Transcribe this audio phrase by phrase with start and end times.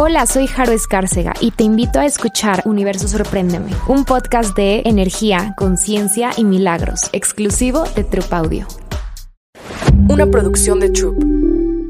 [0.00, 5.54] Hola, soy Jaro Escárcega y te invito a escuchar Universo Sorpréndeme, un podcast de energía,
[5.56, 8.68] conciencia y milagros, exclusivo de Troop Audio.
[10.08, 11.20] Una producción de Troop.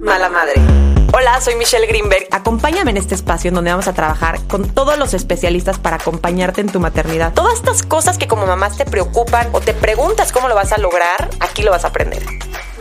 [0.00, 0.87] Mala Madre.
[1.10, 2.28] Hola, soy Michelle Greenberg.
[2.30, 6.60] Acompáñame en este espacio en donde vamos a trabajar con todos los especialistas para acompañarte
[6.60, 7.32] en tu maternidad.
[7.32, 10.78] Todas estas cosas que como mamás te preocupan o te preguntas cómo lo vas a
[10.78, 12.22] lograr, aquí lo vas a aprender.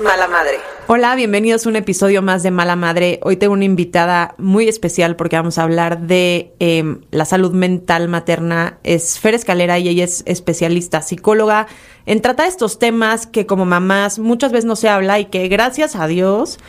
[0.04, 0.60] Mala Madre.
[0.88, 3.20] Hola, bienvenidos a un episodio más de Mala Madre.
[3.24, 8.10] Hoy tengo una invitada muy especial porque vamos a hablar de em, la salud mental
[8.10, 8.78] materna.
[8.84, 11.68] Es Fer Escalera y ella es especialista, psicóloga,
[12.06, 15.96] en tratar estos temas que como mamás muchas veces no se habla y que gracias
[15.96, 16.60] a Dios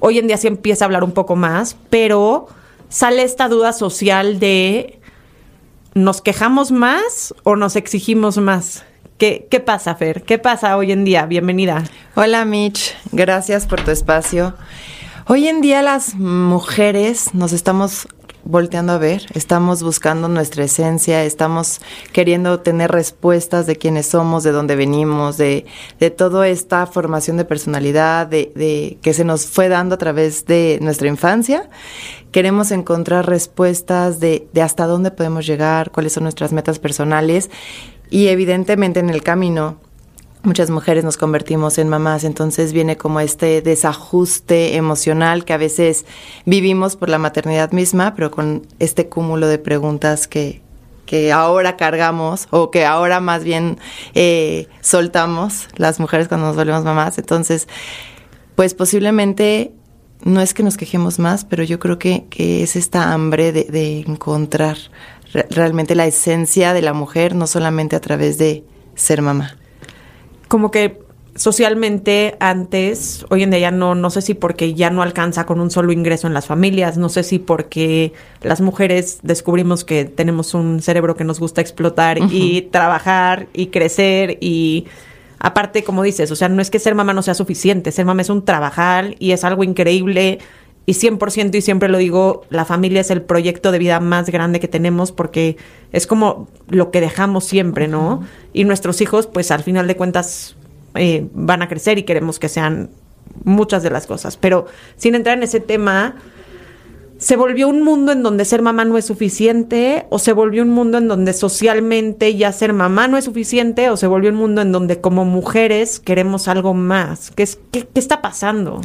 [0.00, 2.46] hoy en día se empieza a hablar un poco más, pero
[2.88, 4.98] sale esta duda social de
[5.94, 8.84] ¿nos quejamos más o nos exigimos más?
[9.18, 10.22] ¿Qué, ¿Qué pasa, Fer?
[10.22, 11.26] ¿Qué pasa hoy en día?
[11.26, 11.84] Bienvenida.
[12.14, 12.94] Hola, Mitch.
[13.10, 14.54] Gracias por tu espacio.
[15.26, 18.08] Hoy en día las mujeres nos estamos
[18.48, 24.52] volteando a ver, estamos buscando nuestra esencia, estamos queriendo tener respuestas de quiénes somos, de
[24.52, 25.66] dónde venimos, de,
[26.00, 30.46] de toda esta formación de personalidad, de, de, que se nos fue dando a través
[30.46, 31.68] de nuestra infancia.
[32.32, 37.50] Queremos encontrar respuestas de, de hasta dónde podemos llegar, cuáles son nuestras metas personales
[38.08, 39.76] y evidentemente en el camino
[40.42, 46.04] muchas mujeres nos convertimos en mamás, entonces viene como este desajuste emocional que a veces
[46.44, 50.62] vivimos por la maternidad misma, pero con este cúmulo de preguntas que,
[51.06, 53.78] que ahora cargamos o que ahora más bien
[54.14, 57.18] eh, soltamos las mujeres cuando nos volvemos mamás.
[57.18, 57.66] Entonces,
[58.54, 59.72] pues posiblemente
[60.24, 63.64] no es que nos quejemos más, pero yo creo que, que es esta hambre de,
[63.64, 64.76] de encontrar
[65.50, 68.64] realmente la esencia de la mujer, no solamente a través de
[68.94, 69.56] ser mamá.
[70.48, 71.00] Como que
[71.38, 75.60] socialmente antes, hoy en día ya no, no sé si porque ya no alcanza con
[75.60, 78.12] un solo ingreso en las familias, no sé si porque
[78.42, 82.32] las mujeres descubrimos que tenemos un cerebro que nos gusta explotar uh -huh.
[82.32, 84.86] y trabajar y crecer y
[85.38, 88.22] aparte, como dices, o sea, no es que ser mamá no sea suficiente, ser mamá
[88.22, 90.40] es un trabajar y es algo increíble
[90.88, 94.58] y 100% y siempre lo digo, la familia es el proyecto de vida más grande
[94.58, 95.58] que tenemos porque
[95.92, 98.08] es como lo que dejamos siempre, ¿no?
[98.08, 98.26] Uh -huh.
[98.54, 100.56] Y nuestros hijos, pues al final de cuentas,
[100.94, 102.88] eh, van a crecer y queremos que sean
[103.44, 104.38] muchas de las cosas.
[104.38, 104.64] Pero
[104.96, 106.16] sin entrar en ese tema,
[107.18, 110.06] ¿se volvió un mundo en donde ser mamá no es suficiente?
[110.08, 113.90] ¿O se volvió un mundo en donde socialmente ya ser mamá no es suficiente?
[113.90, 117.30] ¿O se volvió un mundo en donde como mujeres queremos algo más?
[117.30, 118.80] ¿Qué, es, qué, qué está pasando?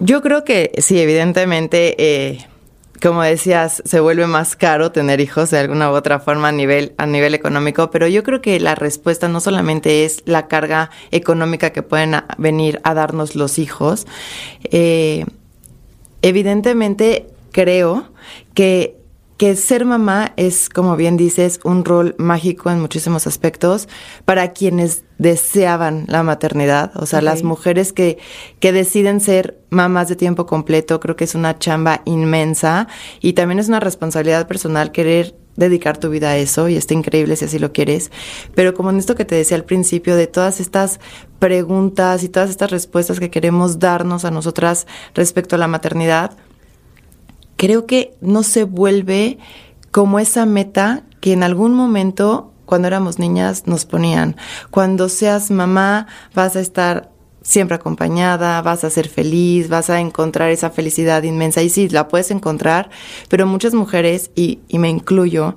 [0.00, 2.46] Yo creo que sí, evidentemente, eh,
[3.02, 6.94] como decías, se vuelve más caro tener hijos de alguna u otra forma a nivel,
[6.98, 11.70] a nivel económico, pero yo creo que la respuesta no solamente es la carga económica
[11.70, 14.06] que pueden venir a darnos los hijos.
[14.64, 15.26] Eh,
[16.22, 18.08] evidentemente, creo
[18.54, 18.97] que
[19.38, 23.88] que ser mamá es, como bien dices, un rol mágico en muchísimos aspectos
[24.24, 26.90] para quienes deseaban la maternidad.
[26.96, 27.26] O sea, okay.
[27.26, 28.18] las mujeres que,
[28.58, 32.88] que deciden ser mamás de tiempo completo, creo que es una chamba inmensa
[33.20, 37.36] y también es una responsabilidad personal querer dedicar tu vida a eso y está increíble
[37.36, 38.10] si así lo quieres.
[38.56, 40.98] Pero como en esto que te decía al principio, de todas estas
[41.38, 46.36] preguntas y todas estas respuestas que queremos darnos a nosotras respecto a la maternidad,
[47.58, 49.38] creo que no se vuelve
[49.90, 54.36] como esa meta que en algún momento cuando éramos niñas nos ponían.
[54.70, 57.10] Cuando seas mamá vas a estar
[57.42, 61.62] siempre acompañada, vas a ser feliz, vas a encontrar esa felicidad inmensa.
[61.62, 62.90] Y sí, la puedes encontrar,
[63.28, 65.56] pero muchas mujeres, y, me incluyo,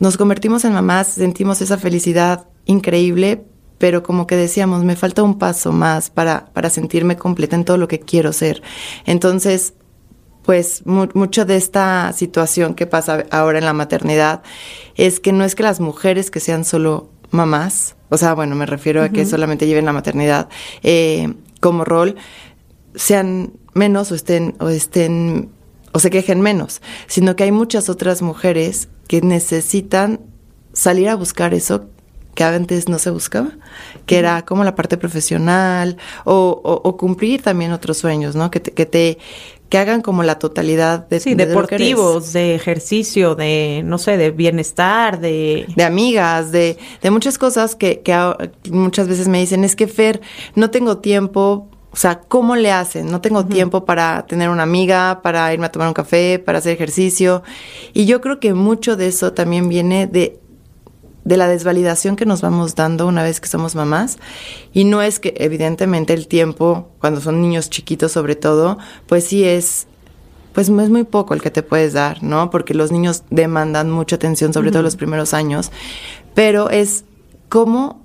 [0.00, 3.44] nos convertimos en mamás, sentimos esa felicidad increíble,
[3.76, 7.76] pero como que decíamos, me falta un paso más para, para sentirme completa en todo
[7.76, 8.62] lo que quiero ser.
[9.04, 9.74] Entonces,
[10.46, 14.42] pues mu mucho de esta situación que pasa ahora en la maternidad
[14.94, 18.64] es que no es que las mujeres que sean solo mamás, o sea, bueno, me
[18.64, 19.08] refiero uh -huh.
[19.08, 20.48] a que solamente lleven la maternidad
[20.82, 22.14] eh, como rol,
[22.94, 25.50] sean menos o estén, o estén,
[25.92, 30.20] o se quejen menos, sino que hay muchas otras mujeres que necesitan
[30.72, 31.86] salir a buscar eso
[32.36, 33.48] que antes no se buscaba,
[34.04, 38.50] que era como la parte profesional o, o, o cumplir también otros sueños, ¿no?
[38.50, 39.18] Que te, que te,
[39.68, 44.30] que hagan como la totalidad de, sí, de deportivos, de ejercicio, de no sé, de
[44.30, 48.14] bienestar, de de amigas, de, de muchas cosas que, que
[48.70, 50.20] muchas veces me dicen es que Fer
[50.54, 53.10] no tengo tiempo o sea, ¿cómo le hacen?
[53.10, 53.48] No tengo uh -huh.
[53.48, 57.42] tiempo para tener una amiga, para irme a tomar un café, para hacer ejercicio.
[57.94, 60.38] Y yo creo que mucho de eso también viene de
[61.26, 64.18] de la desvalidación que nos vamos dando una vez que somos mamás.
[64.72, 69.44] Y no es que, evidentemente, el tiempo, cuando son niños chiquitos sobre todo, pues sí
[69.44, 69.88] es
[70.52, 72.48] pues es muy poco el que te puedes dar, ¿no?
[72.48, 75.70] Porque los niños demandan mucha atención, sobre todo los primeros años,
[76.34, 77.04] pero es
[77.50, 78.00] cómo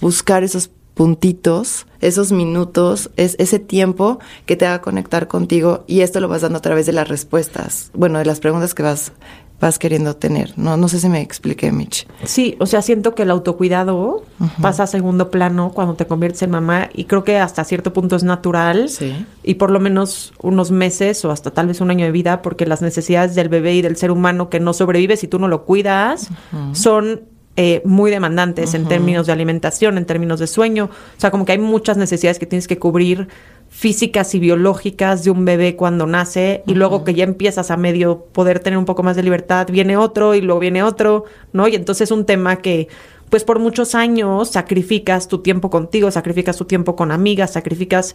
[0.00, 6.18] buscar esos puntitos, esos minutos, es ese tiempo que te haga conectar contigo y esto
[6.18, 9.12] lo vas dando a través de las respuestas, bueno, de las preguntas que vas
[9.60, 10.54] vas queriendo tener.
[10.56, 12.06] No, no sé si me expliqué, Mitch.
[12.24, 14.24] Sí, o sea, siento que el autocuidado
[14.62, 18.16] pasa a segundo plano cuando te conviertes en mamá y creo que hasta cierto punto
[18.16, 19.26] es natural Sí.
[19.42, 22.64] y por lo menos unos meses o hasta tal vez un año de vida porque
[22.64, 25.64] las necesidades del bebé y del ser humano que no sobrevive si tú no lo
[25.66, 26.28] cuidas
[26.72, 27.22] son
[27.62, 30.86] eh, muy demandantes en términos de alimentación, en términos de sueño.
[30.86, 33.28] O sea, como que hay muchas necesidades que tienes que cubrir
[33.68, 38.24] físicas y biológicas de un bebé cuando nace y luego que ya empiezas a medio
[38.32, 41.68] poder tener un poco más de libertad, viene otro y luego viene otro, ¿no?
[41.68, 42.88] Y entonces es un tema que
[43.28, 48.14] pues por muchos años sacrificas tu tiempo contigo, sacrificas tu tiempo con amigas, sacrificas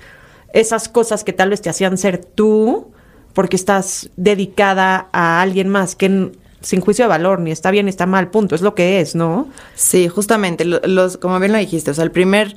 [0.53, 2.93] esas cosas que tal vez te hacían ser tú
[3.33, 6.31] porque estás dedicada a alguien más que
[6.65, 9.13] sin juicio de valor, ni está bien ni está mal, punto, es lo que es,
[9.13, 9.47] ¿no?
[9.75, 12.55] Sí, justamente, lo- los, como bien lo dijiste, o sea, el primer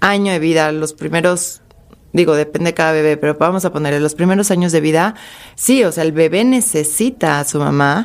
[0.00, 1.62] año de vida, los primeros,
[2.12, 5.14] digo, depende de cada bebé, pero vamos a ponerle los primeros años de vida,
[5.54, 8.04] sí, o sea, el bebé necesita a su mamá,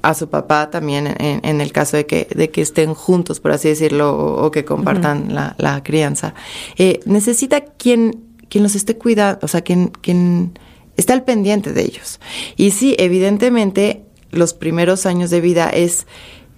[0.00, 3.52] a su papá también, en, en el caso de que, de que estén juntos, por
[3.52, 6.32] así decirlo, o, o que compartan la, la crianza.
[6.78, 10.58] Eh, necesita quien, quien los esté cuidando, o sea, quien, quien
[10.96, 12.20] esté al pendiente de ellos.
[12.56, 16.06] Y sí, evidentemente, los primeros años de vida es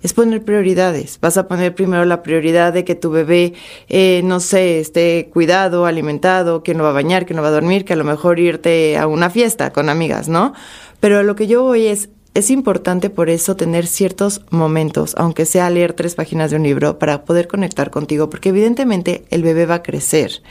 [0.05, 1.19] es poner prioridades.
[1.23, 3.55] Vas a poner primero la prioridad de que tu bebé,
[3.88, 7.53] eh, no sé, esté cuidado, alimentado, que no va a bañar, que no va a
[7.53, 10.53] dormir, que a lo mejor irte a una fiesta con amigas, ¿no?
[11.00, 15.71] Pero lo que yo voy es, es importante por eso tener ciertos momentos, aunque sea
[15.71, 19.77] leer tres páginas de un libro, para poder conectar contigo, porque evidentemente el bebé va
[19.77, 20.43] a crecer.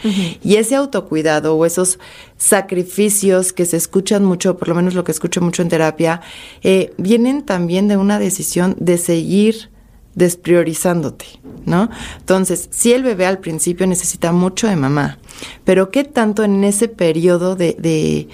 [0.41, 1.99] Y ese autocuidado o esos
[2.37, 6.21] sacrificios que se escuchan mucho, por lo menos lo que escucho mucho en terapia,
[6.61, 9.69] eh, vienen también de una decisión de seguir
[10.15, 11.25] despriorizándote,
[11.65, 11.89] ¿no?
[12.19, 15.17] Entonces, si el bebé al principio necesita mucho de mamá,
[15.65, 18.29] pero ¿qué tanto en ese periodo de, de,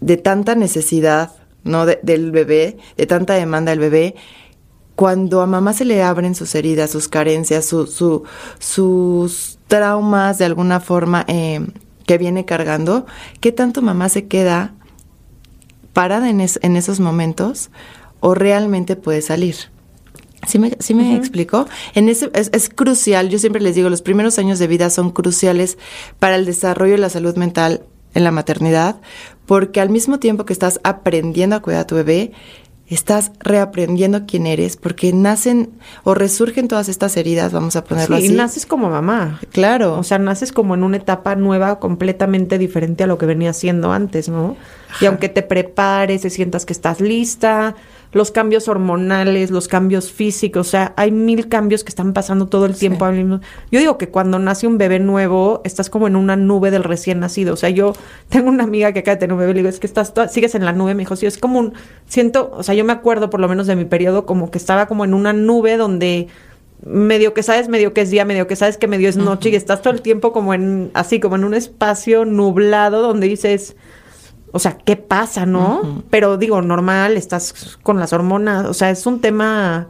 [0.00, 1.86] de tanta necesidad, ¿no?
[1.86, 4.14] De- del bebé, de tanta demanda del bebé,
[4.96, 8.24] cuando a mamá se le abren sus heridas, sus carencias, su, su-
[8.58, 11.66] sus traumas de alguna forma eh,
[12.06, 13.06] que viene cargando,
[13.40, 14.74] ¿qué tanto mamá se queda
[15.92, 17.70] parada en, es- en esos momentos
[18.20, 19.56] o realmente puede salir?
[20.46, 21.66] ¿Sí me, sí me explico?
[21.94, 25.10] En ese, es, es crucial, yo siempre les digo, los primeros años de vida son
[25.10, 25.78] cruciales
[26.18, 28.96] para el desarrollo de la salud mental en la maternidad,
[29.46, 32.32] porque al mismo tiempo que estás aprendiendo a cuidar a tu bebé,
[32.88, 35.70] estás reaprendiendo quién eres, porque nacen
[36.04, 38.32] o resurgen todas estas heridas, vamos a ponerlo Sí, así.
[38.34, 39.40] y naces como mamá.
[39.50, 39.98] Claro.
[39.98, 43.92] O sea, naces como en una etapa nueva, completamente diferente a lo que venía siendo
[43.92, 44.56] antes, ¿no?
[45.00, 47.76] Y aunque te prepares, y sientas que estás lista,
[48.12, 52.66] los cambios hormonales, los cambios físicos, o sea, hay mil cambios que están pasando todo
[52.66, 53.06] el tiempo.
[53.10, 56.84] mismo- Yo digo que cuando nace un bebé nuevo, estás como en una nube del
[56.84, 57.54] recién nacido.
[57.54, 57.94] O sea, yo
[58.28, 60.28] tengo una amiga que acaba de tener un bebé, le digo, es que estás, toda-
[60.28, 61.72] sigues en la nube, me dijo, sí, es como un,
[62.06, 64.86] siento, o sea, yo me acuerdo por lo menos de mi periodo como que estaba
[64.86, 66.28] como en una nube donde
[66.84, 69.54] medio que sabes, medio que es día, medio que sabes que medio es noche y
[69.54, 73.76] estás todo el tiempo como en, así como en un espacio nublado donde dices,
[74.52, 76.02] o sea, ¿qué pasa, no?
[76.10, 79.88] Pero digo, normal, estás con las hormonas, o sea, es un tema,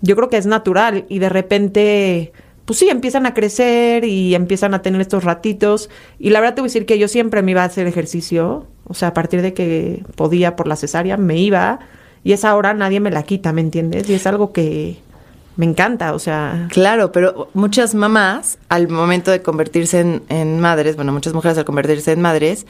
[0.00, 2.32] yo creo que es natural y de repente,
[2.64, 5.90] pues sí, empiezan a crecer y empiezan a tener estos ratitos
[6.20, 8.66] y la verdad te voy a decir que yo siempre me iba a hacer ejercicio,
[8.86, 11.80] o sea, a partir de que podía por la cesárea, me iba
[12.22, 14.08] y esa hora nadie me la quita, ¿me entiendes?
[14.08, 14.98] Y es algo que
[15.56, 20.94] me encanta, o sea, Claro, pero muchas mamás, al momento de convertirse en, en madres,
[20.94, 22.64] bueno, muchas mujeres al convertirse en madres,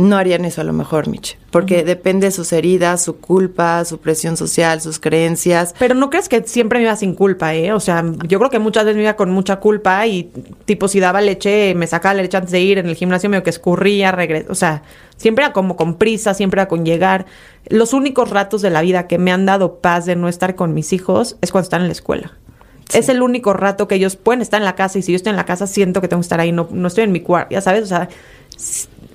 [0.00, 3.98] no harían eso a lo mejor, Mitch, porque depende de sus heridas, su culpa, su
[3.98, 5.74] presión social, sus creencias.
[5.78, 7.72] Pero no crees que siempre me iba sin culpa, ¿eh?
[7.72, 10.30] O sea, yo creo que muchas veces me iba con mucha culpa y,
[10.64, 13.42] tipo, si daba leche, me sacaba la leche antes de ir en el gimnasio, medio
[13.42, 14.50] que escurría, regreso.
[14.50, 14.82] O sea,
[15.16, 17.26] siempre era como con prisa, siempre era con llegar.
[17.68, 20.74] Los únicos ratos de la vida que me han dado paz de no estar con
[20.74, 22.32] mis hijos es cuando están en la escuela.
[22.92, 25.30] Es el único rato que ellos pueden estar en la casa y si yo estoy
[25.30, 27.52] en la casa siento que tengo que estar ahí, no, no estoy en mi cuarto,
[27.52, 28.08] ya sabes, o sea,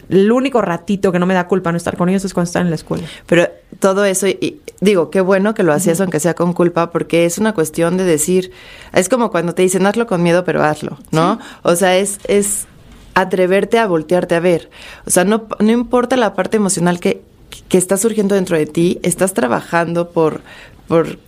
[0.10, 2.64] el único ratito que no me da culpa no estar con ellos es cuando están
[2.64, 3.06] en la escuela.
[3.26, 3.48] Pero
[3.80, 7.38] todo eso, y, digo, qué bueno que lo hacías aunque sea con culpa, porque es
[7.38, 8.52] una cuestión de decir,
[8.94, 11.40] es como cuando te dicen, hazlo con miedo, pero hazlo, ¿no?
[11.64, 12.68] O sea, es, es
[13.14, 14.70] atreverte a voltearte a ver.
[15.06, 17.22] O sea, no, no importa la parte emocional que,
[17.70, 20.42] que está surgiendo dentro de ti, estás trabajando por,
[20.88, 21.20] por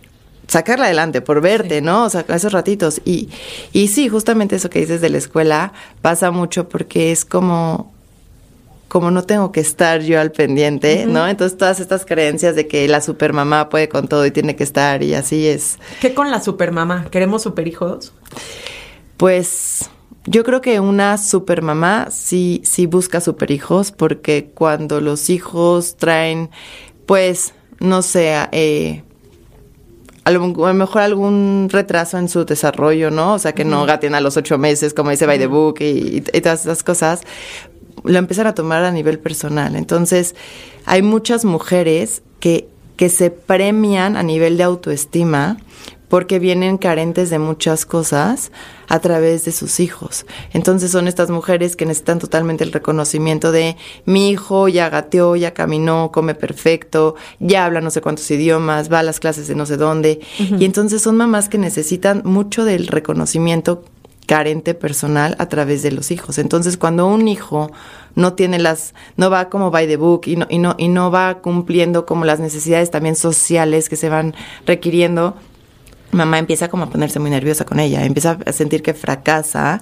[0.48, 2.04] sacarla adelante, por verte, ¿no?
[2.04, 3.00] O sea, esos ratitos.
[3.04, 3.28] Y,
[3.72, 7.92] y sí, justamente eso que dices de la escuela pasa mucho porque es como
[8.88, 11.28] como no tengo que estar yo al pendiente, ¿no?
[11.28, 15.02] Entonces todas estas creencias de que la supermamá puede con todo y tiene que estar
[15.02, 15.78] y así es.
[16.00, 17.06] ¿Qué con la supermamá?
[17.10, 18.14] ¿Queremos superhijos?
[19.18, 19.90] Pues
[20.24, 26.50] yo creo que una supermamá sí, sí busca superhijos porque cuando los hijos traen,
[27.06, 29.02] pues, no sé, eh,
[30.28, 30.40] a lo,
[30.74, 33.32] mejor algún retraso en su desarrollo, ¿no?
[33.32, 36.22] O sea, que no gaten a los ocho meses, como dice By the Book y,
[36.30, 37.22] y, todas esas cosas,
[38.04, 39.76] lo empiezan a tomar a nivel personal.
[39.76, 40.34] Entonces,
[40.84, 45.58] hay muchas mujeres que, que se premian a nivel de autoestima
[46.08, 48.50] porque vienen carentes de muchas cosas
[48.88, 50.24] a través de sus hijos.
[50.52, 53.76] Entonces son estas mujeres que necesitan totalmente el reconocimiento de
[54.06, 59.00] mi hijo ya gateó, ya caminó, come perfecto, ya habla no sé cuántos idiomas, va
[59.00, 60.20] a las clases de no sé dónde.
[60.38, 63.84] Y entonces son mamás que necesitan mucho del reconocimiento
[64.28, 66.36] carente personal a través de los hijos.
[66.36, 67.72] Entonces, cuando un hijo
[68.14, 71.10] no tiene las, no va como by the book y no, y no, y no
[71.10, 74.34] va cumpliendo como las necesidades también sociales que se van
[74.66, 75.34] requiriendo,
[76.12, 79.80] mamá empieza como a ponerse muy nerviosa con ella, empieza a sentir que fracasa,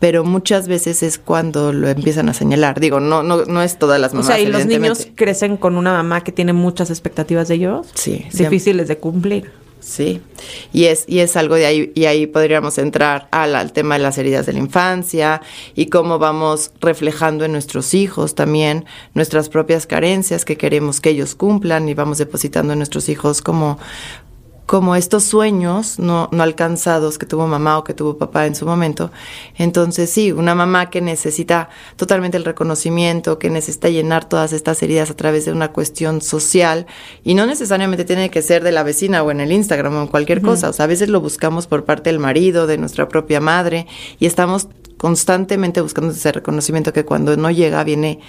[0.00, 2.80] pero muchas veces es cuando lo empiezan a señalar.
[2.80, 4.26] Digo, no, no, no es todas las mamás.
[4.26, 7.86] O sea, y los niños crecen con una mamá que tiene muchas expectativas de ellos.
[7.94, 8.26] Sí.
[8.34, 9.50] Difíciles de cumplir.
[9.80, 10.20] Sí,
[10.72, 14.02] y es, y es algo de ahí, y ahí podríamos entrar al, al, tema de
[14.02, 15.40] las heridas de la infancia
[15.74, 21.34] y cómo vamos reflejando en nuestros hijos también nuestras propias carencias que queremos que ellos
[21.34, 23.78] cumplan y vamos depositando en nuestros hijos como,
[24.68, 28.66] como estos sueños no, no alcanzados que tuvo mamá o que tuvo papá en su
[28.66, 29.10] momento.
[29.56, 35.08] Entonces sí, una mamá que necesita totalmente el reconocimiento, que necesita llenar todas estas heridas
[35.08, 36.86] a través de una cuestión social
[37.24, 40.06] y no necesariamente tiene que ser de la vecina o en el Instagram o en
[40.08, 40.50] cualquier uh -huh.
[40.50, 40.68] cosa.
[40.68, 43.86] O sea, a veces lo buscamos por parte del marido, de nuestra propia madre
[44.20, 48.20] y estamos constantemente buscando ese reconocimiento que cuando no llega viene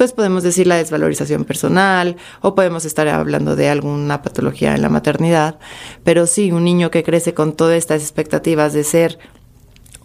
[0.00, 4.88] pues podemos decir la desvalorización personal o podemos estar hablando de alguna patología en la
[4.88, 5.58] maternidad,
[6.04, 9.18] pero sí, un niño que crece con todas estas expectativas de ser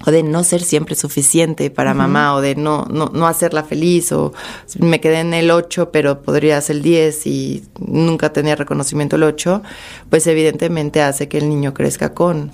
[0.06, 1.98] o de no ser siempre suficiente para uh -huh.
[2.00, 4.34] mamá o de no, no, no hacerla feliz o
[4.80, 9.24] me quedé en el 8 pero podría ser el 10 y nunca tenía reconocimiento el
[9.24, 9.64] 8,
[10.10, 12.52] pues evidentemente hace que el niño crezca con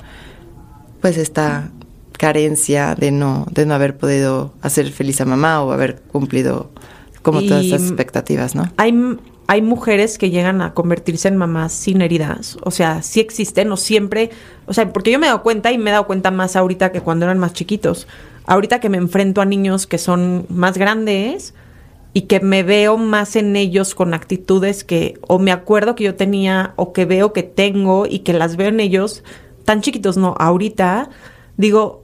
[1.02, 1.72] pues esta
[2.20, 6.70] carencia de no, de no haber podido hacer feliz a mamá o haber cumplido
[7.22, 8.72] como y todas esas expectativas, ¿no?
[8.78, 8.94] Hay,
[9.48, 13.78] hay mujeres que llegan a convertirse en mamás sin heridas, o sea, sí existen o
[13.78, 14.32] siempre,
[14.66, 16.92] o sea, porque yo me he dado cuenta y me he dado cuenta más ahorita
[16.92, 18.08] que cuando eran más chiquitos.
[18.46, 21.54] Ahorita que me enfrento a niños que son más grandes
[22.14, 26.16] y que me veo más en ellos con actitudes que o me acuerdo que yo
[26.16, 29.24] tenía o que veo que tengo y que las veo en ellos
[29.64, 31.10] tan chiquitos, no, ahorita
[31.58, 32.04] digo,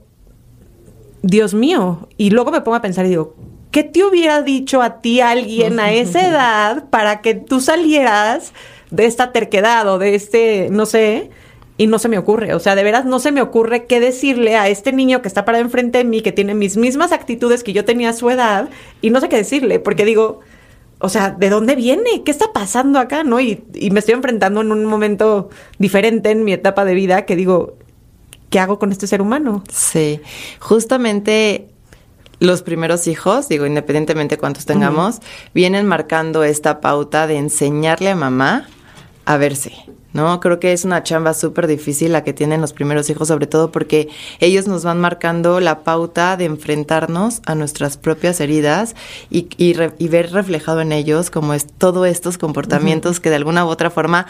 [1.22, 3.34] Dios mío, y luego me pongo a pensar y digo,
[3.70, 8.52] ¿qué te hubiera dicho a ti alguien a esa edad para que tú salieras
[8.90, 11.30] de esta terquedad o de este, no sé,
[11.76, 14.56] y no se me ocurre, o sea, de veras no se me ocurre qué decirle
[14.56, 17.72] a este niño que está parado enfrente de mí, que tiene mis mismas actitudes que
[17.72, 18.68] yo tenía a su edad,
[19.00, 20.40] y no sé qué decirle, porque digo,
[20.98, 22.24] o sea, ¿de dónde viene?
[22.24, 23.22] ¿Qué está pasando acá?
[23.22, 23.38] ¿No?
[23.38, 27.36] Y, y me estoy enfrentando en un momento diferente en mi etapa de vida que
[27.36, 27.76] digo,
[28.50, 29.62] ¿qué hago con este ser humano?
[29.70, 30.20] Sí,
[30.58, 31.68] justamente
[32.40, 35.50] los primeros hijos, digo, independientemente de cuántos tengamos, uh -huh.
[35.54, 38.68] vienen marcando esta pauta de enseñarle a mamá
[39.24, 39.72] a verse.
[40.12, 40.40] ¿no?
[40.40, 43.70] Creo que es una chamba súper difícil la que tienen los primeros hijos, sobre todo
[43.70, 44.08] porque
[44.40, 48.94] ellos nos van marcando la pauta de enfrentarnos a nuestras propias heridas
[49.30, 53.22] y, y, re, y ver reflejado en ellos como es todos estos comportamientos uh -huh.
[53.22, 54.26] que de alguna u otra forma,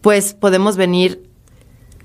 [0.00, 1.31] pues podemos venir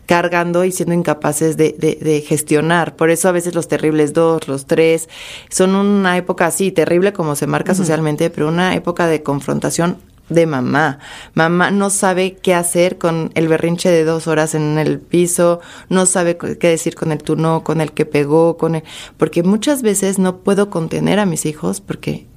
[0.08, 2.96] cargando y siendo incapaces de, de, de, gestionar.
[2.96, 5.10] Por eso a veces los terribles dos, los tres,
[5.50, 7.78] son una época así, terrible como se marca uh -huh.
[7.78, 9.98] socialmente, pero una época de confrontación
[10.30, 11.00] de mamá.
[11.34, 15.60] Mamá no sabe qué hacer con el berrinche de dos horas en el piso,
[15.90, 18.84] no sabe qué decir con el turno, con el que pegó, con el...
[19.18, 22.28] Porque muchas veces no puedo contener a mis hijos porque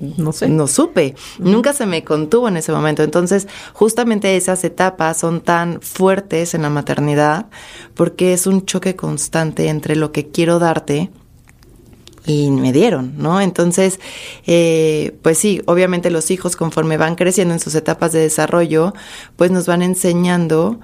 [0.00, 0.48] no sé.
[0.48, 1.14] No supe.
[1.38, 1.50] Uh -huh.
[1.50, 3.02] Nunca se me contuvo en ese momento.
[3.02, 7.46] Entonces, justamente esas etapas son tan fuertes en la maternidad
[7.94, 11.10] porque es un choque constante entre lo que quiero darte
[12.26, 13.40] y me dieron, ¿no?
[13.40, 13.98] Entonces,
[14.46, 18.92] eh, pues sí, obviamente los hijos conforme van creciendo en sus etapas de desarrollo,
[19.36, 20.80] pues nos van enseñando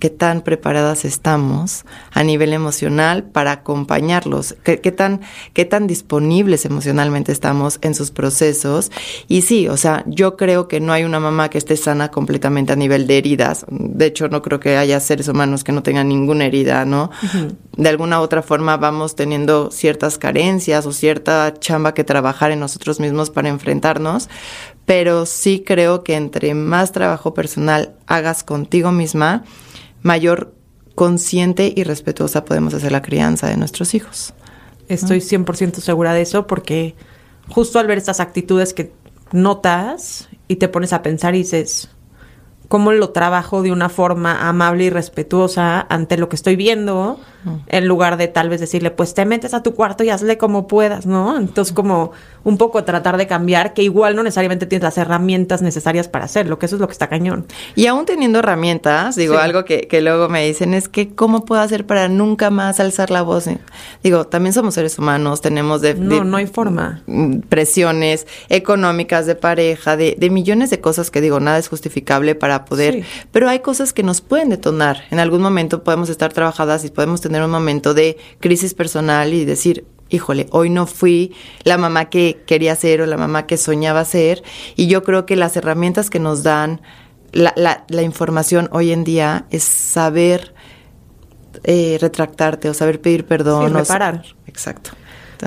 [0.00, 5.20] qué tan preparadas estamos a nivel emocional para acompañarlos, qué, tan,
[5.52, 8.90] qué tan disponibles emocionalmente estamos en sus procesos.
[9.28, 12.72] Y sí, o sea, yo creo que no hay una mamá que esté sana completamente
[12.72, 13.66] a nivel de heridas.
[13.68, 17.10] De hecho, no creo que haya seres humanos que no tengan ninguna herida, ¿no?
[17.76, 22.60] De alguna u otra forma vamos teniendo ciertas carencias o cierta chamba que trabajar en
[22.60, 24.30] nosotros mismos para enfrentarnos,
[24.86, 29.44] pero sí creo que entre más trabajo personal hagas contigo misma,
[30.02, 30.54] mayor
[30.94, 34.34] consciente y respetuosa podemos hacer la crianza de nuestros hijos.
[34.88, 36.96] Estoy 100% segura de eso porque
[37.48, 38.92] justo al ver estas actitudes que
[39.32, 41.90] notas y te pones a pensar y dices,
[42.70, 47.18] cómo lo trabajo de una forma amable y respetuosa ante lo que estoy viendo,
[47.66, 50.68] en lugar de tal vez decirle, pues te metes a tu cuarto y hazle como
[50.68, 51.36] puedas, ¿no?
[51.36, 52.12] Entonces como
[52.44, 56.58] un poco tratar de cambiar, que igual no necesariamente tienes las herramientas necesarias para hacerlo,
[56.58, 57.46] que eso es lo que está cañón.
[57.74, 61.60] Y aún teniendo herramientas, digo, algo que, que luego me dicen es que cómo puedo
[61.60, 63.40] hacer para nunca más alzar la voz.
[64.02, 65.94] Digo, también somos seres humanos, tenemos de...
[65.94, 67.02] No, no hay forma.
[67.48, 72.64] Presiones económicas de pareja, de, de millones de cosas que digo, nada es justificable para
[72.64, 75.04] poder, pero hay cosas que nos pueden detonar.
[75.10, 79.44] En algún momento podemos estar trabajadas y podemos tener un momento de crisis personal y
[79.44, 81.34] decir, híjole, hoy no fui
[81.64, 84.42] la mamá que quería ser o la mamá que soñaba ser.
[84.76, 86.80] Y yo creo que las herramientas que nos dan
[87.32, 90.52] la, la, la información hoy en día es saber
[91.64, 93.68] eh, retractarte o saber pedir perdón.
[93.68, 94.24] Sí, reparar.
[94.46, 94.90] exacto.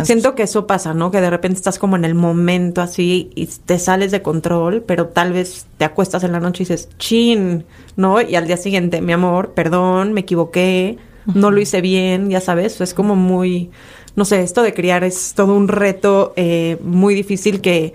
[0.04, 1.12] Siento que eso pasa, ¿no?
[1.12, 5.10] Que de repente estás como en el momento así y te sales de control, pero
[5.10, 7.64] tal vez te acuestas en la noche y dices, chin,
[7.96, 8.20] ¿no?
[8.20, 12.80] Y al día siguiente, mi amor, perdón, me equivoqué, no lo hice bien, ya sabes,
[12.82, 13.72] es como muy,
[14.16, 17.94] no sé, esto de criar es todo un reto eh, muy difícil que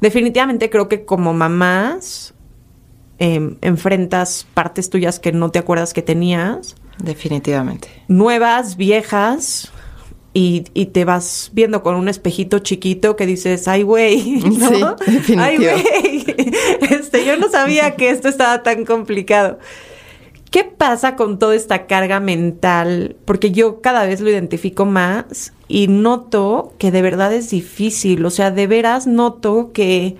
[0.00, 2.34] definitivamente creo que como mamás
[3.18, 6.76] eh, enfrentas partes tuyas que no te acuerdas que tenías.
[6.98, 7.88] Definitivamente.
[8.08, 9.70] Nuevas, viejas,
[10.32, 14.96] y, y, te vas viendo con un espejito chiquito que dices, ay, güey, ¿no?
[15.24, 16.24] Sí, ay, güey,
[16.90, 19.58] este, yo no sabía que esto estaba tan complicado.
[20.50, 23.14] ¿Qué pasa con toda esta carga mental?
[23.24, 28.24] Porque yo cada vez lo identifico más y noto que de verdad es difícil.
[28.26, 30.16] O sea, de veras noto que,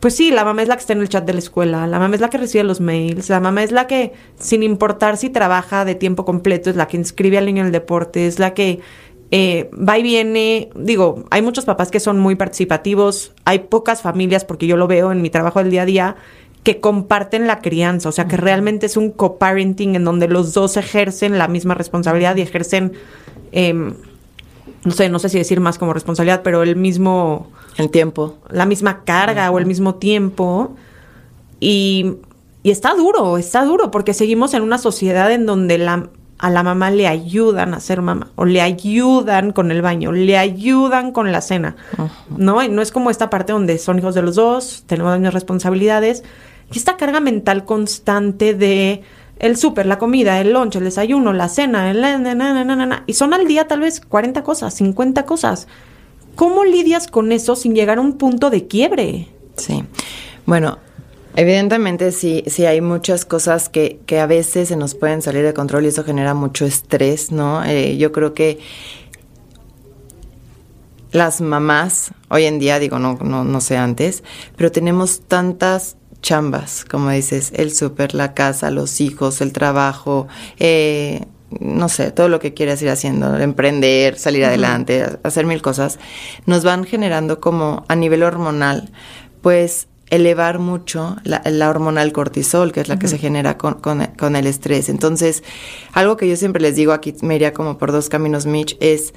[0.00, 1.98] pues sí, la mamá es la que está en el chat de la escuela, la
[1.98, 5.30] mamá es la que recibe los mails, la mamá es la que, sin importar si
[5.30, 8.52] trabaja de tiempo completo, es la que inscribe al niño en el deporte, es la
[8.52, 8.80] que
[9.30, 10.68] eh, va y viene.
[10.76, 15.10] Digo, hay muchos papás que son muy participativos, hay pocas familias, porque yo lo veo
[15.10, 16.16] en mi trabajo del día a día,
[16.62, 20.76] que comparten la crianza, o sea, que realmente es un co-parenting en donde los dos
[20.76, 22.92] ejercen la misma responsabilidad y ejercen,
[23.50, 23.72] eh,
[24.84, 27.50] no sé, no sé si decir más como responsabilidad, pero el mismo...
[27.78, 28.38] El tiempo.
[28.50, 30.76] La misma carga o el mismo tiempo.
[31.58, 32.16] Y,
[32.62, 36.10] y está duro, está duro, porque seguimos en una sociedad en donde la,
[36.42, 40.36] a la mamá le ayudan a ser mamá, o le ayudan con el baño, le
[40.36, 41.76] ayudan con la cena.
[42.36, 42.60] ¿no?
[42.62, 45.34] Y no es como esta parte donde son hijos de los dos, tenemos las mismas
[45.34, 46.24] responsabilidades,
[46.78, 49.02] esta carga mental constante de
[49.38, 53.46] el súper, la comida, el lunch, el desayuno, la cena, el na, y son al
[53.46, 55.66] día tal vez 40 cosas, 50 cosas.
[56.36, 59.28] ¿Cómo lidias con eso sin llegar a un punto de quiebre?
[59.56, 59.84] Sí.
[60.46, 60.78] Bueno,
[61.34, 65.54] Evidentemente sí, sí hay muchas cosas que, que a veces se nos pueden salir de
[65.54, 67.64] control y eso genera mucho estrés, ¿no?
[67.64, 68.58] Eh, yo creo que
[71.10, 74.22] las mamás, hoy en día, digo, no, no, no sé antes,
[74.56, 81.26] pero tenemos tantas chambas, como dices, el súper, la casa, los hijos, el trabajo, eh,
[81.60, 84.48] no sé, todo lo que quieras ir haciendo, emprender, salir uh -huh.
[84.48, 85.98] adelante, hacer mil cosas,
[86.46, 88.90] nos van generando como a nivel hormonal,
[89.42, 93.00] pues elevar mucho la, la hormona cortisol, que es la uh -huh.
[93.00, 94.88] que se genera con, con, con, el estrés.
[94.88, 95.42] Entonces,
[95.92, 99.14] algo que yo siempre les digo, aquí me iría como por dos caminos, Mitch, es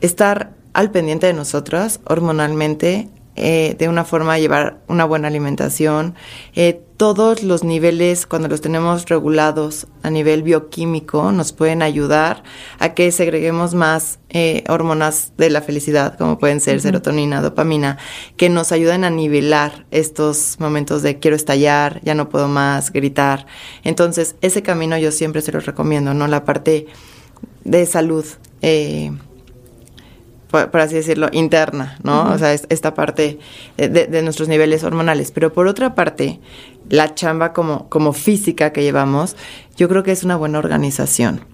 [0.00, 6.14] estar al pendiente de nosotras hormonalmente, eh, de una forma llevar una buena alimentación,
[6.54, 12.42] eh, todos los niveles, cuando los tenemos regulados a nivel bioquímico, nos pueden ayudar
[12.78, 16.82] a que segreguemos más eh, hormonas de la felicidad, como pueden ser uh -huh.
[16.82, 17.98] serotonina, dopamina,
[18.38, 23.46] que nos ayuden a nivelar estos momentos de quiero estallar, ya no puedo más, gritar.
[23.84, 26.26] Entonces, ese camino yo siempre se los recomiendo, ¿no?
[26.26, 26.86] La parte
[27.64, 28.24] de salud.
[28.62, 29.12] Eh,
[30.56, 32.22] por, por, así decirlo, interna, ¿no?
[32.22, 32.34] Uh -huh.
[32.34, 33.38] O sea, es, esta parte
[33.76, 35.30] de, de, nuestros niveles hormonales.
[35.30, 36.40] Pero por otra parte,
[36.88, 39.36] la chamba como, como física que llevamos,
[39.76, 41.44] yo creo que es una buena organización.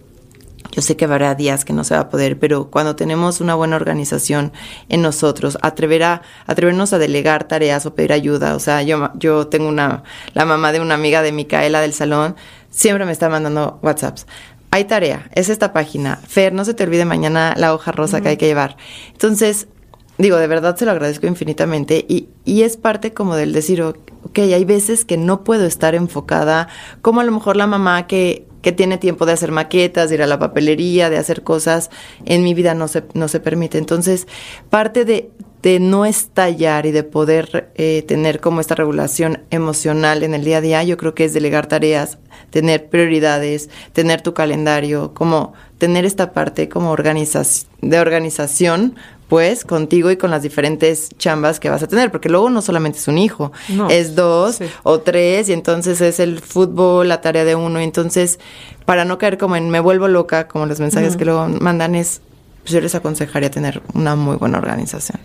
[0.71, 3.55] Yo sé que habrá días que no se va a poder, pero cuando tenemos una
[3.55, 4.53] buena organización
[4.89, 8.55] en nosotros, atrever a, atrevernos a delegar tareas o pedir ayuda.
[8.55, 12.37] O sea, yo, yo tengo una, la mamá de una amiga de Micaela del salón,
[12.71, 14.27] siempre me está mandando WhatsApps.
[14.75, 16.17] Hay tarea, es esta página.
[16.27, 18.79] Fer, no se te olvide mañana la hoja rosa que hay que llevar.
[19.13, 19.69] Entonces,
[20.17, 24.39] digo, de verdad se lo agradezco infinitamente y, y es parte como del decir, ok,
[24.39, 26.69] hay veces que no puedo estar enfocada,
[27.03, 30.23] como a lo mejor la mamá que, que tiene tiempo de hacer maquetas, de ir
[30.23, 31.91] a la papelería, de hacer cosas,
[32.25, 33.77] en mi vida no se, no se permite.
[33.77, 34.27] Entonces,
[34.71, 35.33] parte de,
[35.63, 40.59] de no estallar y de poder eh, tener como esta regulación emocional en el día
[40.59, 42.19] a día, yo creo que es delegar tareas,
[42.53, 48.95] tener prioridades, tener tu calendario, como tener esta parte como organización, de organización
[49.29, 52.99] pues contigo y con las diferentes chambas que vas a tener, porque luego no solamente
[52.99, 54.67] es un hijo, No, es dos sí.
[54.83, 58.39] o tres y entonces es el fútbol, la tarea de uno, y entonces
[58.85, 62.21] para no caer como en me vuelvo loca, como los mensajes que luego mandan es,
[62.61, 65.19] pues yo les aconsejaría tener una muy buena organización.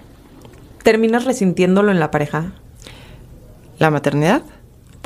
[0.84, 2.54] ¿Terminas resintiéndolo en la pareja?
[3.78, 4.42] La maternidad,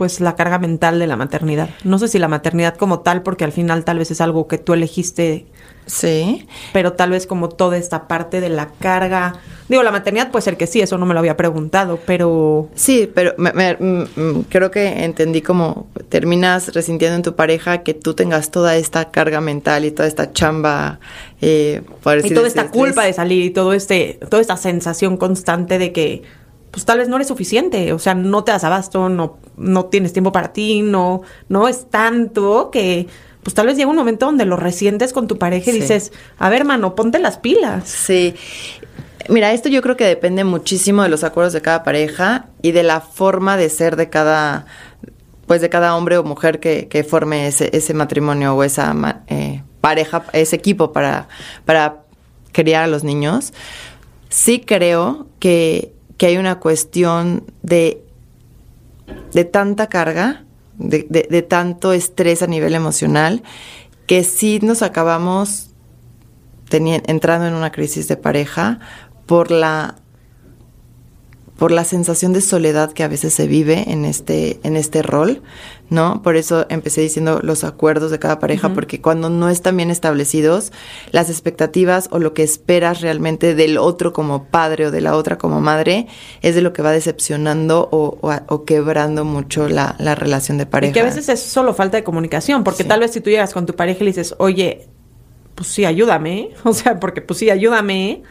[0.02, 1.70] Pues la carga mental de la maternidad.
[1.84, 4.58] No sé si la maternidad como tal, porque al final tal vez es algo que
[4.58, 5.46] tú elegiste,
[5.86, 9.36] sí, pero tal vez como toda esta parte de la carga.
[9.70, 13.12] Digo, la maternidad puede ser que sí, eso no me lo había preguntado, pero Sí,
[13.14, 18.16] pero me- me- mm, creo que entendí como terminas resintiendo en tu pareja que tú
[18.16, 21.00] tengas toda esta carga mental y toda esta chamba.
[21.42, 25.78] Eh, por y toda esta culpa de salir y todo este, toda esta sensación constante
[25.78, 26.24] de que
[26.72, 30.14] pues tal vez no eres suficiente, o sea, no te das abasto, no, no tienes
[30.14, 33.08] tiempo para ti, no, no es tanto que
[33.44, 35.80] pues tal vez llega un momento donde lo resientes con tu pareja y Sí.
[35.82, 37.90] dices, a ver, mano, ponte las pilas.
[37.90, 38.36] Sí.
[39.30, 42.84] Mira, esto yo creo que depende muchísimo de los acuerdos de cada pareja y de
[42.84, 44.66] la forma de ser de cada,
[45.48, 48.94] pues de cada hombre o mujer que, que forme ese, ese matrimonio o esa
[49.28, 51.28] eh, pareja, ese equipo para,
[51.66, 52.04] para
[52.52, 53.54] criar a los niños.
[54.30, 58.06] Sí creo que, que hay una cuestión de,
[59.34, 60.46] de tanta carga,
[60.78, 63.42] de, de- tanto estrés a nivel emocional,
[64.06, 65.72] que sí nos acabamos
[66.70, 68.78] entrando en una crisis de pareja
[69.26, 69.96] por la
[71.62, 75.44] por la sensación de soledad que a veces se vive en este en este rol,
[75.92, 76.24] ¿no?
[76.24, 80.72] Por eso empecé diciendo los acuerdos de cada pareja porque cuando no están bien establecidos,
[81.12, 85.38] las expectativas o lo que esperas realmente del otro como padre o de la otra
[85.38, 86.08] como madre
[86.42, 90.90] es de lo que va decepcionando o, o quebrando mucho la, la relación de pareja.
[90.90, 92.90] Y que a veces es solo falta de comunicación, porque Sí.
[92.90, 94.88] tal vez si tú llegas con tu pareja y le dices, oye,
[95.54, 98.24] pues sí, ayúdame, o sea, porque pues sí, ayúdame,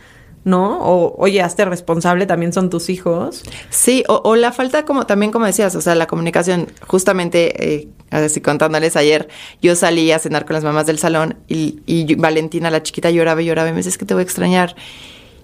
[0.45, 0.81] ¿no?
[0.81, 3.43] O oye, hazte responsable, también son tus hijos.
[3.69, 6.69] Sí, o, o la falta, como también como decías, o sea, la comunicación.
[6.87, 9.29] Justamente, eh, así contándoles ayer,
[9.61, 13.43] yo salí a cenar con las mamás del salón y, y Valentina, la chiquita, lloraba
[13.43, 14.75] y lloraba y me dice, es que te voy a extrañar.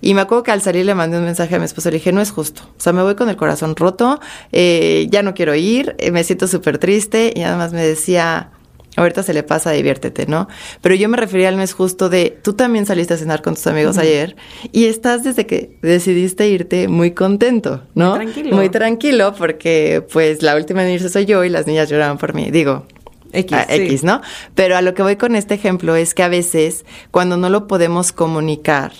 [0.00, 2.12] Y me acuerdo que al salir le mandé un mensaje a mi esposo, le dije,
[2.12, 2.62] no es justo.
[2.76, 4.20] O sea, me voy con el corazón roto,
[4.52, 7.32] eh, ya no quiero ir, eh, me siento súper triste.
[7.34, 8.50] Y además me decía,
[8.96, 10.48] ahorita se le pasa, diviértete, ¿no?
[10.80, 13.54] Pero yo me refería al no es justo de, tú también saliste a cenar con
[13.54, 14.36] tus amigos ayer
[14.72, 18.16] y estás desde que decidiste irte muy contento, ¿no?
[18.16, 18.56] Muy tranquilo.
[18.56, 22.34] Muy tranquilo porque pues la última en irse soy yo y las niñas lloraban por
[22.34, 22.50] mí.
[22.50, 22.86] Digo,
[23.32, 23.74] X, sí.
[23.74, 24.20] X, ¿no?
[24.54, 27.66] Pero a lo que voy con este ejemplo es que a veces cuando no lo
[27.66, 28.92] podemos comunicar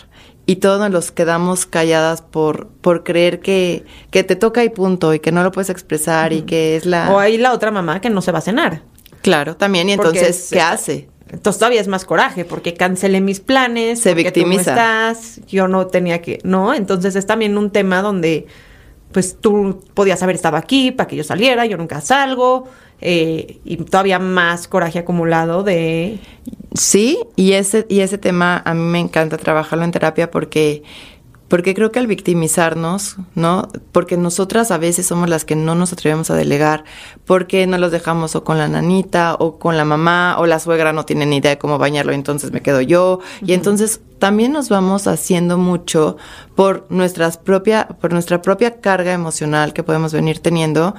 [0.47, 5.19] y todos nos quedamos calladas por, por creer que, que te toca y punto y
[5.19, 7.13] que no lo puedes expresar y que es la...
[7.13, 8.83] O hay la otra mamá que no se va a cenar.
[9.27, 9.89] Claro, también.
[9.89, 11.09] Y entonces, es- ¿qué hace?
[11.33, 14.71] Entonces todavía es más coraje, porque cancelé mis planes, Se porque tú no victimiza.
[14.71, 16.73] estás, yo no tenía que, ¿no?
[16.75, 18.47] Entonces es también un tema donde,
[19.11, 22.69] pues tú podías haber estado aquí para que yo saliera, yo nunca salgo,
[23.01, 26.21] eh, y todavía más coraje acumulado de,
[26.75, 30.85] Sí, y ese, y ese tema a mí me encanta trabajarlo en terapia porque,
[31.49, 33.69] porque creo que al victimizarnos, ¿no?
[33.93, 36.85] Porque nosotras a veces somos las que no nos atrevemos a delegar,
[37.25, 40.93] porque no los dejamos o con la nanita o con la mamá o la suegra
[40.93, 43.21] no tiene ni idea de cómo bañarlo, entonces me quedo yo.
[43.43, 46.17] Y entonces también nos vamos haciendo mucho
[46.55, 50.95] por nuestras propia, por nuestra propia carga emocional que podemos venir teniendo,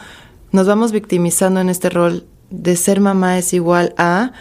[0.52, 4.32] nos vamos victimizando en este rol de ser mamá es igual a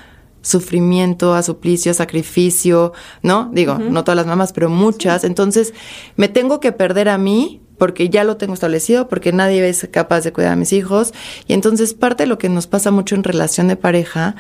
[0.47, 3.51] sufrimiento, a suplicio, sacrificio, ¿no?
[3.53, 5.25] Digo, no todas las mamás, pero muchas.
[5.25, 5.75] Entonces,
[6.15, 10.21] me tengo que perder a mí porque ya lo tengo establecido, porque nadie es capaz
[10.23, 11.13] de cuidar a mis hijos.
[11.49, 14.37] Y entonces, parte de lo que nos pasa mucho en relación de pareja,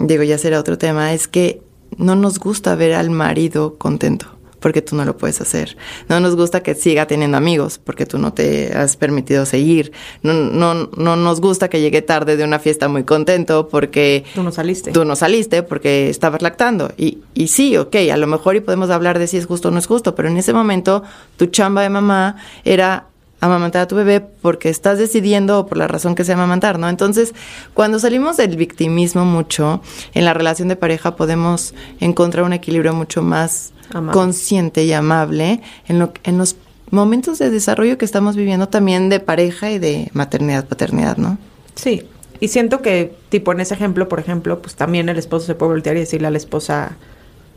[0.00, 1.62] digo, ya será otro tema, es que
[1.96, 5.76] no nos gusta ver al marido contento porque tú no lo puedes hacer.
[6.08, 9.92] No nos gusta que siga teniendo amigos porque tú no te has permitido seguir.
[10.22, 14.42] No, no, no nos gusta que llegue tarde de una fiesta muy contento porque tú
[14.42, 14.92] no saliste.
[14.92, 16.92] tú no saliste porque estabas lactando.
[16.96, 19.70] Y, y sí, ok, a lo mejor y podemos hablar de si es justo o
[19.70, 21.02] no es justo, pero en ese momento
[21.36, 23.06] tu chamba de mamá era
[23.40, 26.88] amamantar a tu bebé porque estás decidiendo o por la razón que sea amamantar, ¿no?
[26.88, 27.34] Entonces,
[27.74, 29.80] cuando salimos del victimismo mucho,
[30.14, 34.12] en la relación de pareja podemos encontrar un equilibrio mucho más Amable.
[34.12, 36.56] consciente y amable en, lo, en los
[36.90, 41.38] momentos de desarrollo que estamos viviendo también de pareja y de maternidad, paternidad, ¿no?
[41.74, 42.04] Sí,
[42.40, 45.72] y siento que, tipo, en ese ejemplo, por ejemplo, pues también el esposo se puede
[45.72, 46.96] voltear y decirle a la esposa,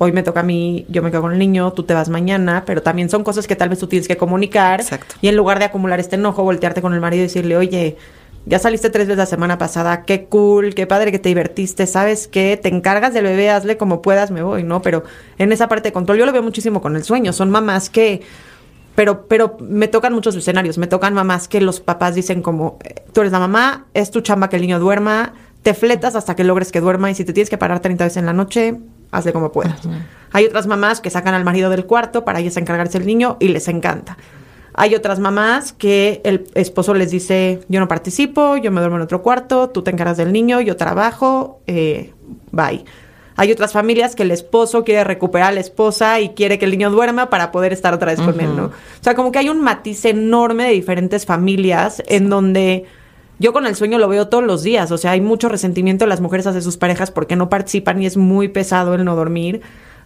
[0.04, 2.64] hoy me toca a mí, yo me quedo con el niño, tú te vas mañana,
[2.66, 4.82] pero también son cosas que tal vez tú tienes que comunicar.
[4.82, 5.14] Exacto.
[5.22, 7.98] Y en lugar de acumular este enojo, voltearte con el marido y decirle, oye,
[8.48, 12.28] ya saliste tres veces la semana pasada, qué cool, qué padre que te divertiste, ¿sabes
[12.28, 12.60] qué?
[12.60, 14.82] Te encargas del bebé, hazle como puedas, me voy, ¿no?
[14.82, 15.04] Pero
[15.38, 18.24] en esa parte de control, yo lo veo muchísimo con el sueño, son mamás que
[18.96, 20.78] pero, pero me tocan muchos escenarios.
[20.78, 22.80] Me tocan mamás que los papás dicen como,
[23.14, 26.44] tú eres la mamá, es tu chamba que el niño duerma, te fletas hasta que
[26.44, 28.80] logres que duerma y si te tienes que parar 30 veces en la noche,
[29.12, 29.82] hazle como puedas.
[30.32, 33.50] Hay otras mamás que sacan al marido del cuarto para ellas encargarse del niño y
[33.50, 34.17] les encanta.
[34.74, 39.04] Hay otras mamás que el esposo les dice, yo no participo, yo me duermo en
[39.04, 42.13] otro cuarto, tú te encargas del niño, yo trabajo, eh,
[42.52, 42.86] bye.
[43.36, 46.71] Hay otras familias que el esposo quiere recuperar a la esposa y quiere que el
[46.71, 48.65] niño duerma para poder estar otra vez con él, ¿no?
[48.65, 48.71] O
[49.02, 52.86] sea, como que hay un matiz enorme de diferentes familias en donde
[53.41, 54.91] yo con el sueño lo veo todos los días.
[54.91, 58.06] O sea, hay mucho resentimiento de las mujeres hacia sus parejas porque no participan y
[58.06, 59.62] es muy pesado el no dormir.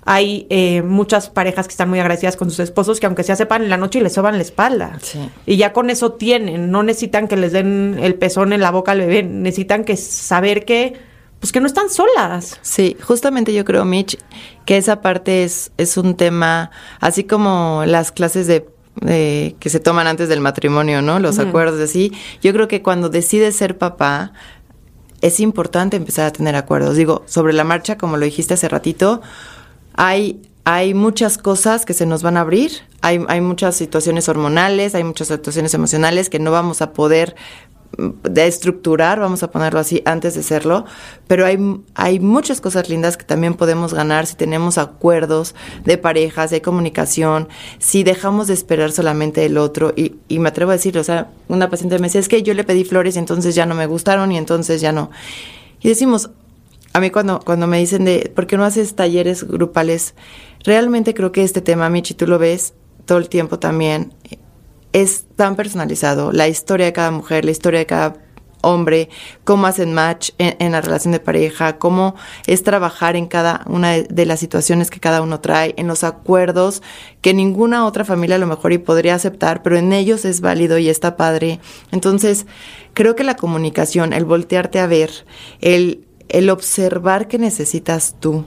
[0.06, 3.64] Hay eh, muchas parejas que están muy agradecidas con sus esposos que aunque sea sepan
[3.64, 4.98] en la noche y les soban la espalda.
[5.02, 5.20] Sí.
[5.46, 8.94] Y ya con eso tienen, no necesitan que les den el pezón en la boca
[8.94, 10.94] al bebé, necesitan que saber que
[11.40, 12.58] pues que no están solas.
[12.62, 14.18] Sí, justamente yo creo, Mitch,
[14.66, 16.72] que esa parte es, es un tema,
[17.02, 18.66] así como las clases de,
[19.02, 21.20] de- que se toman antes del matrimonio, ¿no?
[21.20, 22.12] Los acuerdos así.
[22.42, 24.34] Yo creo que cuando decides ser papá,
[25.22, 26.96] es importante empezar a tener acuerdos.
[26.96, 29.22] Digo, sobre la marcha, como lo dijiste hace ratito,
[29.96, 34.94] hay, hay muchas cosas que se nos van a abrir, hay, hay muchas situaciones hormonales,
[34.96, 37.36] hay muchas situaciones emocionales que no vamos a poder
[37.98, 40.86] de estructurar, vamos a ponerlo así, antes de serlo,
[41.28, 41.58] pero hay,
[41.94, 45.56] hay muchas cosas lindas que también podemos ganar si tenemos acuerdos
[45.86, 47.48] de parejas, de comunicación,
[47.80, 51.32] si dejamos de esperar solamente el otro, y, y me atrevo a decirlo, o sea,
[51.48, 53.88] una paciente me decía, es que yo le pedí flores y entonces ya no me
[53.88, 55.12] gustaron y entonces ya no.
[55.82, 56.32] Y decimos,
[56.94, 60.16] a mí cuando, cuando me dicen de, ¿por qué no haces talleres grupales?
[60.64, 62.74] Realmente creo que este tema, Michi, tú lo ves
[63.06, 64.14] todo el tiempo también,
[64.96, 66.32] es tan personalizado.
[66.32, 68.16] La historia de cada mujer, la historia de cada
[68.62, 69.10] hombre,
[69.44, 72.16] cómo hacen match en, en la relación de pareja, cómo
[72.48, 76.82] es trabajar en cada una de, las situaciones que cada uno trae, en los acuerdos
[77.20, 80.78] que ninguna otra familia a lo mejor y podría aceptar, pero en ellos es válido
[80.78, 81.60] y está padre.
[81.92, 82.46] Entonces,
[82.94, 85.12] creo que la comunicación, el voltearte a ver,
[85.60, 88.46] el, el observar que necesitas tú,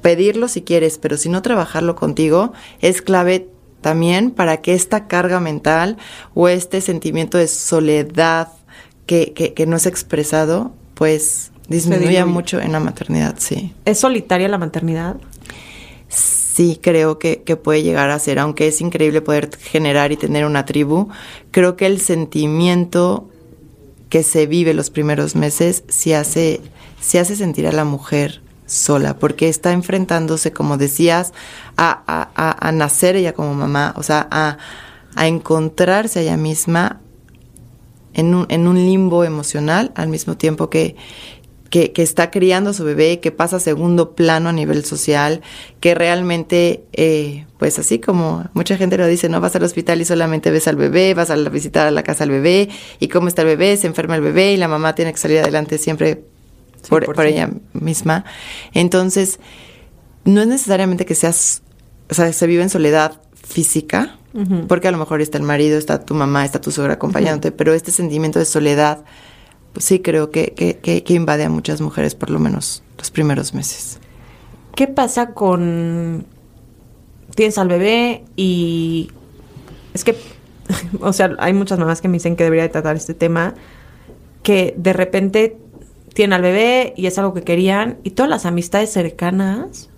[0.00, 3.48] pedirlo si quieres, pero si no trabajarlo contigo, es clave
[3.82, 5.98] también para que esta carga mental
[6.34, 8.48] o este sentimiento de soledad
[9.06, 13.74] que, que, que no es expresado, pues disminuya mucho en la maternidad, sí.
[13.84, 15.16] ¿Es solitaria la maternidad?
[16.08, 20.44] Sí, creo que, que puede llegar a ser, aunque es increíble poder generar y tener
[20.44, 21.08] una tribu,
[21.50, 23.28] creo que el sentimiento
[24.10, 26.60] que se vive los primeros meses sí hace,
[27.00, 28.41] sí hace sentir a la mujer
[28.72, 31.32] sola, porque está enfrentándose, como decías,
[31.76, 34.56] a, a- a- nacer ella como mamá, o sea, a,
[35.26, 37.00] encontrarse ella misma
[38.14, 40.96] en un, en un limbo emocional al mismo tiempo que,
[41.68, 45.42] que, está criando a su bebé, que pasa a segundo plano a nivel social,
[45.80, 50.06] que realmente, eh, pues así como mucha gente lo dice, no vas al hospital y
[50.06, 53.42] solamente ves al bebé, vas a visitar a la casa al bebé, y cómo está
[53.42, 56.24] el bebé, se enferma el bebé y la mamá tiene que salir adelante siempre
[56.82, 57.32] Sí, por, por por sí.
[57.32, 58.24] ella misma.
[58.72, 59.38] Entonces,
[60.24, 61.62] no es necesariamente que seas,
[62.10, 64.18] o sea, se vive en soledad física,
[64.66, 67.74] porque a lo mejor está el marido, está tu mamá, está tu suegra acompañándote, pero
[67.74, 69.04] este sentimiento de soledad,
[69.74, 73.10] pues sí creo que, que, que, que invade a muchas mujeres, por lo menos los
[73.10, 73.98] primeros meses.
[74.74, 76.24] ¿Qué pasa con...
[77.34, 79.10] Tienes al bebé y...
[79.92, 80.16] Es que,
[81.00, 83.54] o sea, hay muchas mamás que me dicen que debería de tratar este tema,
[84.42, 85.58] que de repente
[86.14, 89.90] tienen al bebé y es algo que querían y todas las amistades cercanas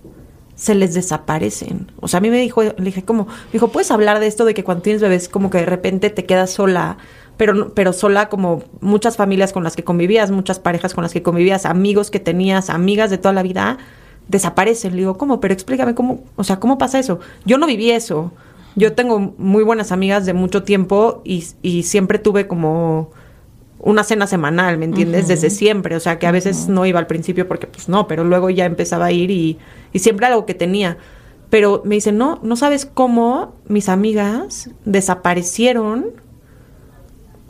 [0.54, 1.90] se les desaparecen.
[2.00, 4.44] O sea, a mí me dijo, le dije como, me dijo, ¿puedes hablar de esto
[4.44, 6.96] de que cuando tienes bebés como que de repente te quedas sola,
[7.36, 11.22] pero, pero sola como muchas familias con las que convivías, muchas parejas con las que
[11.22, 13.78] convivías, amigos que tenías, amigas de toda la vida,
[14.28, 14.92] desaparecen.
[14.92, 15.40] Le digo, ¿cómo?
[15.40, 17.18] Pero explícame cómo, o sea, ¿cómo pasa eso?
[17.44, 18.32] Yo no viví eso.
[18.76, 23.10] Yo tengo muy buenas amigas de mucho tiempo y, y siempre tuve como
[23.84, 25.28] una cena semanal, ¿me entiendes?
[25.28, 28.24] Desde siempre, o sea, que a veces no iba al principio porque pues no, pero
[28.24, 29.58] luego ya empezaba a ir y,
[29.92, 30.96] y siempre algo que tenía.
[31.50, 36.06] Pero me dicen, no, no sabes cómo mis amigas desaparecieron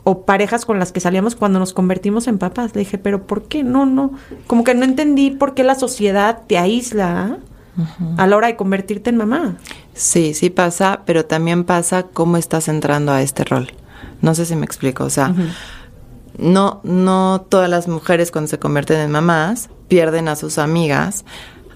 [0.03, 2.75] o parejas con las que salíamos cuando nos convertimos en papás.
[2.75, 3.63] Le dije, pero ¿por qué?
[3.63, 4.11] No, no.
[4.45, 7.39] Como que no entendí por qué la sociedad te aísla
[8.17, 9.55] a la hora de convertirte en mamá.
[9.93, 13.71] Sí, sí pasa, pero también pasa cómo estás entrando a este rol.
[14.21, 15.33] No sé si me explico, o sea,
[16.37, 21.25] no, no todas las mujeres cuando se convierten en mamás pierden a sus amigas.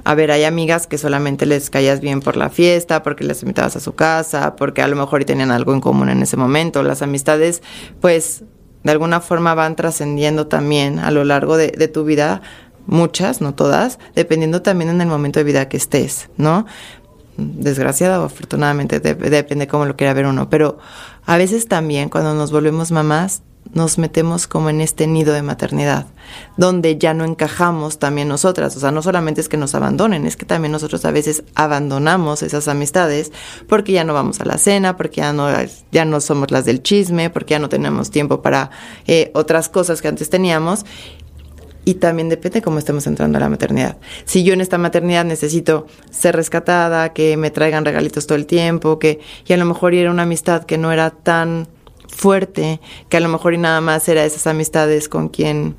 [0.03, 3.75] A ver, hay amigas que solamente les caías bien por la fiesta, porque les invitabas
[3.75, 6.83] a su casa, porque a lo mejor tenían algo en común en ese momento.
[6.83, 7.61] Las amistades,
[8.01, 8.43] pues,
[8.83, 12.41] de alguna forma van trascendiendo también a lo largo de, de tu vida,
[12.87, 16.65] muchas, no todas, dependiendo también en el momento de vida que estés, ¿no?
[17.37, 20.79] Desgraciada o afortunadamente, depende cómo lo quiera ver uno, pero
[21.25, 26.07] a veces también cuando nos volvemos mamás, nos metemos como en este nido de maternidad,
[26.57, 28.75] donde ya no encajamos también nosotras.
[28.75, 32.41] O sea, no solamente es que nos abandonen, es que también nosotros a veces abandonamos
[32.41, 33.31] esas amistades
[33.67, 35.49] porque ya no vamos a la cena, porque ya no,
[35.91, 38.71] ya no somos las del chisme, porque ya no tenemos tiempo para
[39.07, 40.85] eh, otras cosas que antes teníamos.
[41.85, 43.97] Y también depende cómo estemos entrando a la maternidad.
[44.25, 48.99] Si yo en esta maternidad necesito ser rescatada, que me traigan regalitos todo el tiempo,
[48.99, 51.67] que y a lo mejor era una amistad que no era tan
[52.09, 55.75] fuerte, que a lo mejor y nada más era esas amistades con quien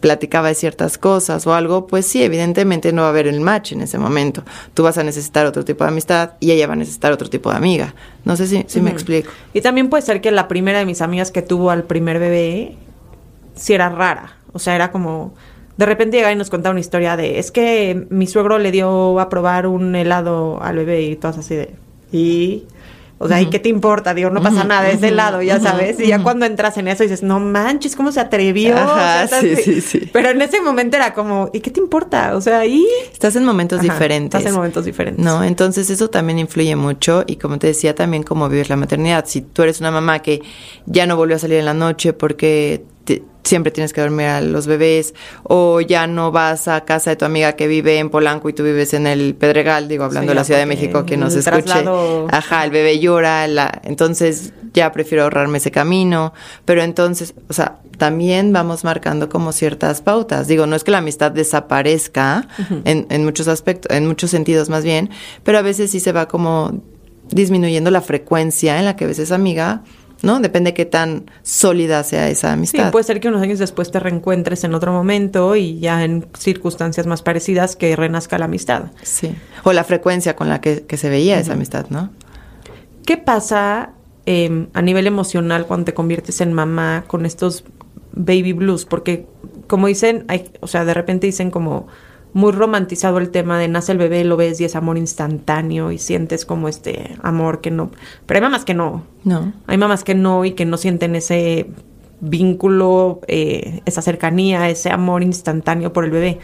[0.00, 3.72] platicaba de ciertas cosas o algo, pues sí, evidentemente no va a haber el match
[3.72, 4.44] en ese momento.
[4.74, 7.50] Tú vas a necesitar otro tipo de amistad y ella va a necesitar otro tipo
[7.50, 7.94] de amiga.
[8.24, 9.30] No sé si, si me explico.
[9.52, 12.76] Y también puede ser que la primera de mis amigas que tuvo al primer bebé,
[13.54, 14.36] sí era rara.
[14.52, 15.34] O sea, era como...
[15.76, 19.20] De repente llegaba y nos contaba una historia de, es que mi suegro le dio
[19.20, 21.74] a probar un helado al bebé y todas así de...
[22.12, 22.64] Y
[23.18, 24.12] o sea, ¿y qué te importa?
[24.12, 25.98] Digo, no pasa nada, es de lado, ya sabes.
[25.98, 28.76] Y ya cuando entras en eso dices, no manches, ¿cómo se atrevió?
[28.76, 30.10] Ajá, sí, sí, sí.
[30.12, 32.36] Pero en ese momento era como, ¿y qué te importa?
[32.36, 32.86] O sea, ahí...
[33.10, 34.38] Estás en momentos diferentes.
[34.38, 35.24] Estás en momentos diferentes.
[35.24, 37.24] No, entonces eso también influye mucho.
[37.26, 39.24] Y como te decía, también cómo vives la maternidad.
[39.26, 40.42] Si tú eres una mamá que
[40.84, 42.84] ya no volvió a salir en la noche porque
[43.46, 45.14] siempre tienes que dormir a los bebés,
[45.44, 48.64] o ya no vas a casa de tu amiga que vive en Polanco y tú
[48.64, 51.84] vives en el Pedregal, digo, hablando de la Ciudad de México, que nos escuche.
[52.30, 57.78] Ajá, el bebé llora, la, entonces ya prefiero ahorrarme ese camino, pero entonces, o sea,
[57.96, 60.48] también vamos marcando como ciertas pautas.
[60.48, 62.46] Digo, no es que la amistad desaparezca
[62.84, 65.10] en, en muchos aspectos, en muchos sentidos más bien,
[65.44, 66.82] pero a veces sí se va como
[67.30, 69.82] disminuyendo la frecuencia en la que a veces amiga
[70.22, 70.40] ¿no?
[70.40, 72.86] Depende qué tan sólida sea esa amistad.
[72.86, 76.26] Sí, puede ser que unos años después te reencuentres en otro momento y ya en
[76.38, 78.92] circunstancias más parecidas que renazca la amistad.
[79.02, 79.34] Sí.
[79.64, 82.10] O la frecuencia con la que, se veía esa amistad, ¿no?
[83.04, 83.92] ¿Qué pasa
[84.24, 87.64] em, a nivel emocional cuando te conviertes en mamá con estos
[88.12, 88.84] baby blues?
[88.86, 89.26] Porque,
[89.66, 91.86] como dicen, hay, o sea, de repente dicen como
[92.36, 95.96] muy romantizado el tema de nace el bebé, lo ves y es amor instantáneo y
[95.96, 97.90] sientes como este amor que no.
[98.26, 99.06] Pero hay mamás que no.
[99.24, 99.54] No.
[99.66, 101.70] Hay mamás que no y que no sienten ese
[102.20, 106.38] vínculo, eh, esa cercanía, ese amor instantáneo por el bebé.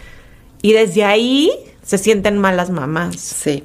[0.62, 1.50] Y desde ahí
[1.83, 3.16] se sienten mal las mamás.
[3.16, 3.62] Sí.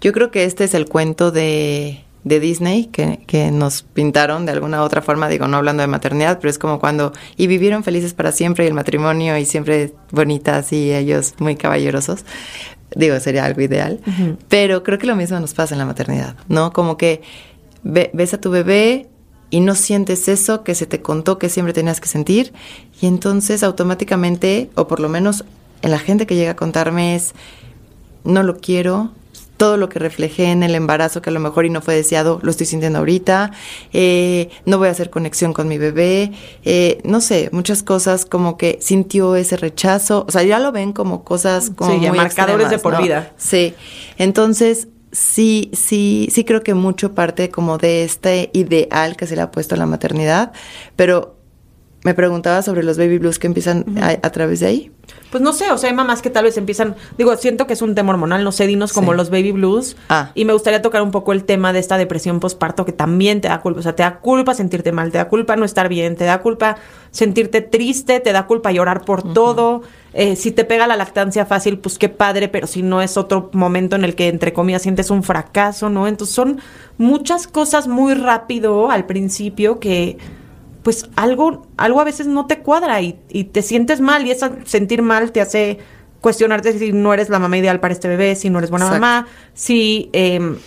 [0.00, 4.52] Yo creo que este es el cuento de de Disney que, que, nos pintaron de
[4.52, 8.14] alguna otra forma, digo, no hablando de maternidad, pero es como cuando, y vivieron felices
[8.14, 12.24] para siempre y el matrimonio y siempre bonitas y ellos muy caballerosos.
[12.96, 14.00] Digo, sería algo ideal,
[14.48, 16.72] pero creo que lo mismo nos pasa en la maternidad, ¿no?
[16.72, 17.22] Como que
[17.84, 19.06] ves a tu bebé
[19.50, 22.52] y no sientes eso que se te contó que siempre tenías que sentir
[23.00, 25.44] y entonces automáticamente, o por lo menos
[25.82, 27.34] en la gente que llega a contarme es,
[28.24, 29.12] no lo quiero,
[29.56, 32.38] todo lo que reflejé en el embarazo que a lo mejor y no fue deseado,
[32.42, 33.52] lo estoy sintiendo ahorita,
[33.92, 36.32] eh, no voy a hacer conexión con mi bebé,
[36.64, 40.92] eh, no sé, muchas cosas como que sintió ese rechazo, o sea, ya lo ven
[40.92, 43.32] como cosas como sí, muy marcadores de por vida.
[43.36, 43.74] Sí,
[44.18, 49.42] entonces sí, sí, sí creo que mucho parte como de este ideal que se le
[49.42, 50.52] ha puesto a la maternidad,
[50.94, 51.35] pero
[52.06, 54.92] me preguntaba sobre los baby blues que empiezan a través de ahí.
[55.32, 57.82] Pues no sé, o sea, hay mamás que tal vez empiezan, digo, siento que es
[57.82, 59.96] un tema hormonal, no sé, dinos como los baby blues.
[60.08, 60.30] Ah.
[60.36, 63.48] Y me gustaría tocar un poco el tema de esta depresión postparto que también te
[63.48, 66.14] da culpa, o sea, te da culpa sentirte mal, te da culpa no estar bien,
[66.14, 66.76] te da culpa
[67.10, 69.82] sentirte triste, te da culpa llorar por todo.
[70.14, 73.50] Eh, si te pega la lactancia fácil, pues qué padre, pero si no es otro
[73.52, 76.06] momento en el que entre comillas sientes un fracaso, ¿no?
[76.06, 76.60] Entonces son
[76.98, 80.18] muchas cosas muy rápido al principio que
[80.86, 83.14] pues algo, algo a veces no te cuadra y,
[83.50, 85.78] te sientes mal y ese sentir mal te hace
[86.20, 89.26] cuestionarte si no eres la mamá ideal para este bebé, si no eres buena mamá,
[89.52, 90.58] si em,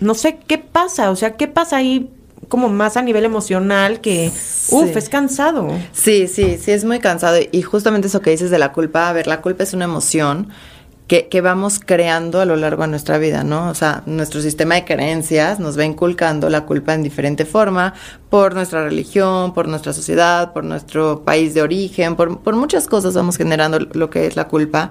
[0.00, 2.10] no sé qué pasa, o sea, qué pasa ahí
[2.48, 4.32] como más a nivel emocional que,
[4.72, 5.68] uff, es cansado.
[5.92, 7.38] Sí, sí, sí, es muy cansado.
[7.52, 10.48] Y justamente eso que dices de la culpa, a ver, la culpa es una emoción
[11.08, 13.70] que, vamos creando a lo largo de nuestra vida, ¿no?
[13.70, 17.94] O sea, nuestro sistema de creencias nos va inculcando la culpa en diferente forma
[18.28, 23.14] por nuestra religión, por nuestra sociedad, por nuestro país de origen, por, por muchas cosas
[23.14, 24.90] vamos generando lo que es la culpa.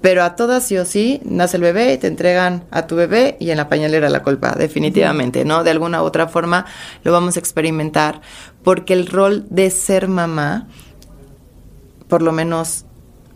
[0.00, 3.36] Pero a todas sí o sí, nace el bebé y te entregan a tu bebé
[3.40, 5.64] y en la pañalera la culpa, definitivamente, ¿no?
[5.64, 6.64] De alguna u otra forma
[7.02, 8.20] lo vamos a experimentar,
[8.62, 10.68] porque el rol de ser mamá,
[12.08, 12.86] por lo menos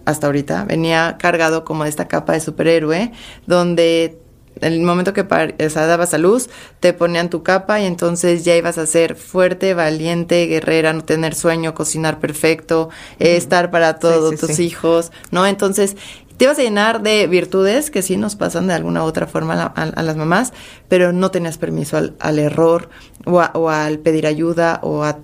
[0.05, 3.13] hasta ahorita, venía cargado como esta capa de superhéroe,
[3.47, 4.19] donde
[4.61, 6.49] en el momento que o sea, dabas a luz,
[6.81, 11.35] te ponían tu capa y entonces ya ibas a ser fuerte, valiente, guerrera, no tener
[11.35, 12.89] sueño, cocinar perfecto,
[13.19, 15.47] estar para todos tus hijos, ¿no?
[15.47, 15.97] Entonces,
[16.37, 19.73] te ibas a llenar de virtudes que sí nos pasan de alguna u otra forma
[19.77, 20.53] a, las mamás,
[20.89, 22.89] pero no tenías permiso al, error
[23.25, 25.19] o, o al pedir ayuda o a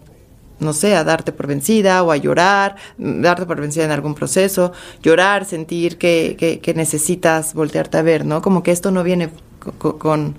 [0.60, 4.72] no sé, a darte por vencida o a llorar, darte por vencida en algún proceso,
[5.02, 8.42] llorar, sentir que, que, necesitas voltearte a ver, ¿no?
[8.42, 9.30] Como que esto no viene
[9.78, 10.36] con,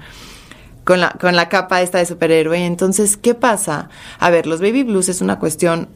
[0.83, 2.65] con, la, con la capa esta de superhéroe.
[2.65, 3.89] Entonces, ¿qué pasa?
[4.19, 5.89] A ver, los baby blues es una cuestión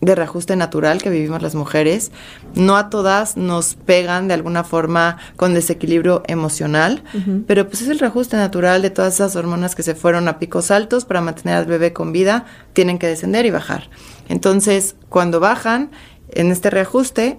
[0.00, 2.10] de reajuste natural que vivimos las mujeres.
[2.54, 7.02] No a todas nos pegan de alguna forma con desequilibrio emocional,
[7.46, 10.70] pero pues es el reajuste natural de todas esas hormonas que se fueron a picos
[10.70, 13.90] altos para mantener al bebé con vida, tienen que descender y bajar.
[14.28, 15.90] Entonces, cuando bajan
[16.30, 17.38] en este reajuste,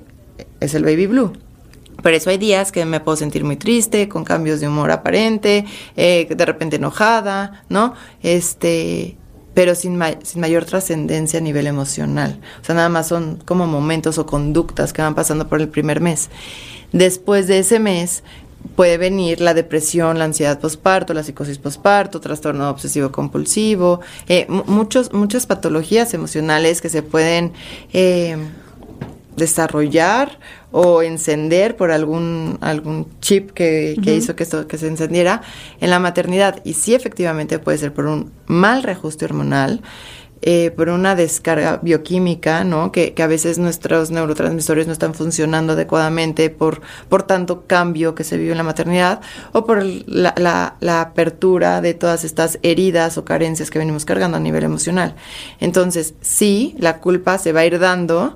[0.60, 1.34] es el baby blue.
[2.02, 5.66] Por eso hay días que me puedo sentir muy triste, con cambios de humor aparente,
[5.96, 7.94] eh, de repente enojada, ¿no?
[8.24, 9.18] Este,
[9.54, 12.40] pero sin, sin mayor trascendencia a nivel emocional.
[12.62, 16.02] O sea, nada más son como momentos o conductas que van pasando por el primer
[16.02, 16.30] mes.
[16.92, 18.24] Después de ese mes
[18.76, 25.14] puede venir la depresión, la ansiedad posparto, la psicosis posparto, trastorno obsesivo compulsivo, eh, muchos,
[25.14, 27.54] muchas patologías emocionales que se pueden
[27.94, 28.38] eh,
[29.36, 30.40] desarrollar
[30.72, 35.42] o encender por algún, algún chip que, hizo que esto que se encendiera
[35.80, 36.62] en la maternidad.
[36.64, 39.82] Y sí, efectivamente puede ser por un mal reajuste hormonal,
[40.44, 42.92] eh, por una descarga bioquímica, ¿no?
[42.92, 48.24] Que, que, a veces nuestros neurotransmisores no están funcionando adecuadamente por, por tanto cambio que
[48.24, 53.20] se vive en la maternidad, o por la, la, la apertura de todas estas heridas
[53.20, 55.16] o carencias que venimos cargando a nivel emocional.
[55.60, 58.36] Entonces, sí, la culpa se va a ir dando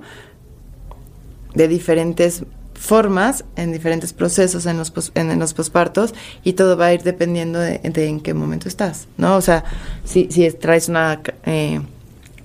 [1.55, 2.43] de diferentes
[2.73, 7.59] formas, en diferentes procesos en los, en, los pospartos y todo va a ir dependiendo
[7.59, 9.37] de, en qué momento estás, ¿no?
[9.37, 9.63] O sea,
[10.03, 11.79] si, si traes una, eh,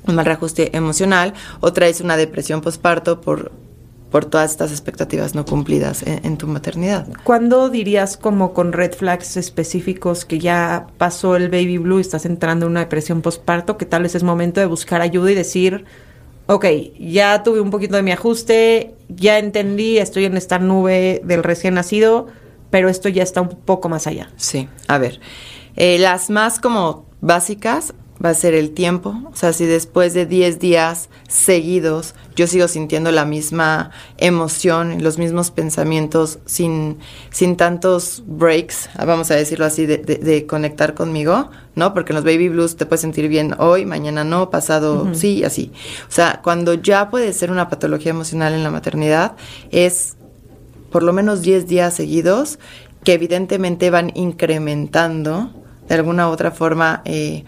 [0.06, 3.52] un mal reajuste emocional o traes una depresión posparto por,
[4.10, 7.06] por todas estas expectativas no cumplidas en, tu maternidad.
[7.24, 12.24] ¿Cuándo dirías como con red flags específicos que ya pasó el baby blue y estás
[12.26, 15.84] entrando en una depresión posparto, que tal vez es momento de buscar ayuda y decir
[16.50, 16.66] ok,
[16.98, 21.74] ya tuve un poquito de mi ajuste, ya entendí, estoy en esta nube del recién
[21.74, 22.26] nacido,
[22.70, 24.30] pero esto ya está un poco más allá.
[24.36, 25.20] Sí, a ver,
[25.76, 27.94] eh, las más como básicas
[28.24, 29.14] va a ser el tiempo.
[29.32, 35.18] O sea, si después de 10 días seguidos yo sigo sintiendo la misma emoción, los
[35.18, 36.98] mismos pensamientos, sin,
[37.30, 41.92] sin tantos breaks, vamos a decirlo así, de, de, conectar conmigo, ¿no?
[41.92, 45.72] Porque en los baby blues te puedes sentir bien hoy, mañana no, pasado sí, así.
[46.08, 49.36] O sea, cuando ya puede ser una patología emocional en la maternidad,
[49.70, 50.16] es
[50.90, 52.58] por lo menos 10 días seguidos
[53.04, 55.50] que evidentemente van incrementando
[55.88, 57.44] de alguna u otra forma eh,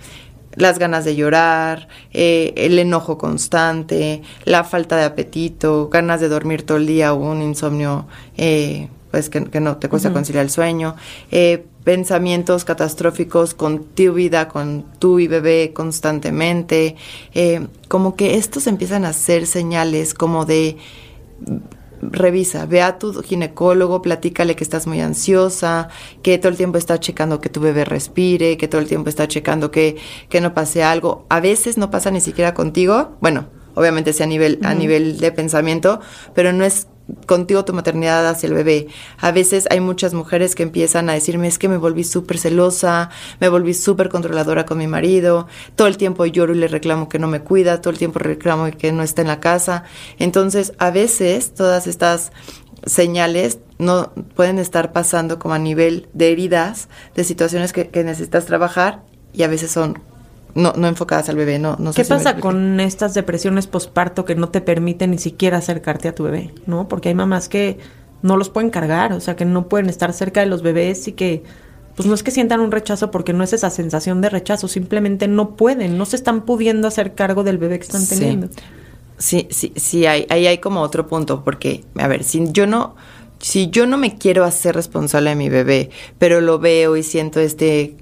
[0.56, 6.64] las ganas de llorar, eh, el enojo constante, la falta de apetito, ganas de dormir
[6.64, 10.96] todo el día o un insomnio eh, pues que, no te cuesta conciliar el sueño,
[11.30, 16.96] eh, pensamientos catastróficos con tu vida, con tú y bebé constantemente,
[17.88, 20.78] como que estos empiezan a ser señales como de
[22.02, 25.88] revisa, ve a tu ginecólogo, platícale que estás muy ansiosa,
[26.22, 29.28] que todo el tiempo está checando que tu bebé respire, que todo el tiempo está
[29.28, 29.96] checando que,
[30.28, 31.26] que no pase algo.
[31.28, 35.32] A veces no pasa ni siquiera contigo, bueno, obviamente sea a nivel, a nivel de
[35.32, 36.00] pensamiento,
[36.34, 36.88] pero no es
[37.26, 38.88] contigo tu maternidad hacia el bebé.
[39.18, 43.10] A veces hay muchas mujeres que empiezan a decirme es que me volví súper celosa,
[43.40, 45.46] me volví súper controladora con mi marido,
[45.76, 48.70] todo el tiempo lloro y le reclamo que no me cuida, todo el tiempo reclamo
[48.70, 49.84] que no está en la casa.
[50.18, 52.32] Entonces, a veces todas estas
[52.84, 58.46] señales no pueden estar pasando como a nivel de heridas, de situaciones que, que necesitas
[58.46, 59.98] trabajar y a veces son
[60.54, 64.48] no, no enfocadas al bebé, no, no ¿Qué pasa con estas depresiones posparto que no
[64.48, 66.88] te permiten ni siquiera acercarte a tu bebé, no?
[66.88, 67.78] Porque hay mamás que
[68.22, 71.12] no los pueden cargar, o sea, que no pueden estar cerca de los bebés y
[71.12, 71.42] que
[71.96, 75.28] pues no es que sientan un rechazo porque no es esa sensación de rechazo, simplemente
[75.28, 78.48] no pueden, no se están pudiendo hacer cargo del bebé que están teniendo.
[79.18, 82.94] Sí, sí, sí, hay, ahí hay como otro punto, porque, a ver, si yo no
[83.42, 87.40] si yo no me quiero hacer responsable de mi bebé, pero lo veo y siento
[87.40, 87.96] este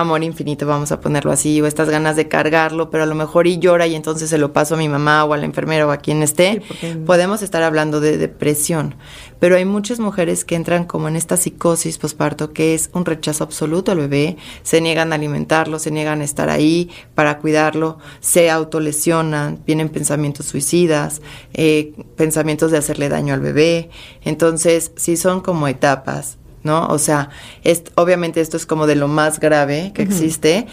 [0.00, 3.46] amor infinito, vamos a ponerlo así, o estas ganas de cargarlo, pero a lo mejor
[3.46, 5.90] y llora y entonces se lo paso a mi mamá o a la enfermera o
[5.90, 6.62] a quien esté,
[7.04, 8.94] podemos estar hablando de depresión.
[9.38, 13.44] Pero hay muchas mujeres que entran como en esta psicosis posparto, que es un rechazo
[13.44, 18.50] absoluto al bebé, se niegan a alimentarlo, se niegan a estar ahí para cuidarlo, se
[18.50, 21.20] autolesionan, vienen pensamientos suicidas,
[21.52, 23.90] eh, pensamientos de hacerle daño al bebé.
[24.22, 26.86] Entonces, sí son como etapas ¿no?
[26.88, 27.30] O sea,
[27.64, 30.66] es, obviamente esto es como de lo más grave que existe.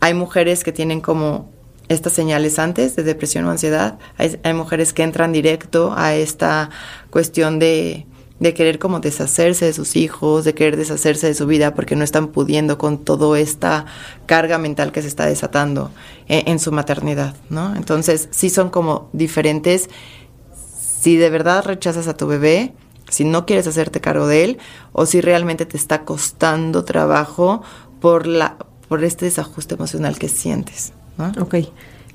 [0.00, 1.50] Hay mujeres que tienen como
[1.88, 3.98] estas señales antes de depresión o ansiedad.
[4.16, 6.70] Hay, mujeres que entran directo a esta
[7.10, 8.06] cuestión de,
[8.40, 12.02] de querer como deshacerse de sus hijos, de querer deshacerse de su vida porque no
[12.02, 13.84] están pudiendo con toda esta
[14.24, 15.90] carga mental que se está desatando
[16.26, 17.76] en, en, su maternidad, ¿no?
[17.76, 19.88] Entonces, sí son como diferentes.
[21.00, 22.72] Si de verdad rechazas a tu bebé,
[23.16, 24.58] si no quieres hacerte cargo de él
[24.92, 27.62] o si realmente te está costando trabajo
[27.98, 28.58] por, la,
[28.90, 30.92] por este desajuste emocional que sientes.
[31.16, 31.32] ¿no?
[31.40, 31.54] Ok.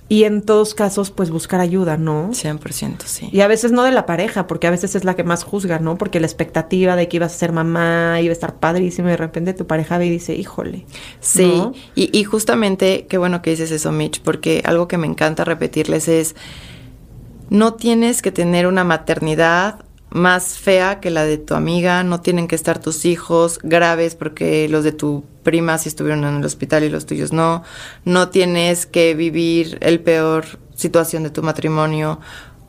[0.10, 2.30] Y en todos casos, pues buscar ayuda, ¿no?
[2.34, 3.30] 100%, sí.
[3.32, 5.80] Y a veces no de la pareja, porque a veces es la que más juzga,
[5.80, 5.98] ¿no?
[5.98, 9.18] Porque la expectativa de que ibas a ser mamá, iba a estar padrísimo, y de
[9.18, 10.86] repente tu pareja ve y dice, híjole.
[11.20, 11.64] Sí,
[11.96, 16.08] y, y justamente, qué bueno que dices eso, Mitch, porque algo que me encanta repetirles
[16.10, 16.36] es,
[17.50, 22.48] no tienes que tener una maternidad más fea que la de tu amiga, no tienen
[22.48, 26.84] que estar tus hijos graves porque los de tu prima sí estuvieron en el hospital
[26.84, 27.64] y los tuyos no,
[28.06, 30.46] no tienes que vivir el peor
[30.76, 32.20] situación de tu matrimonio,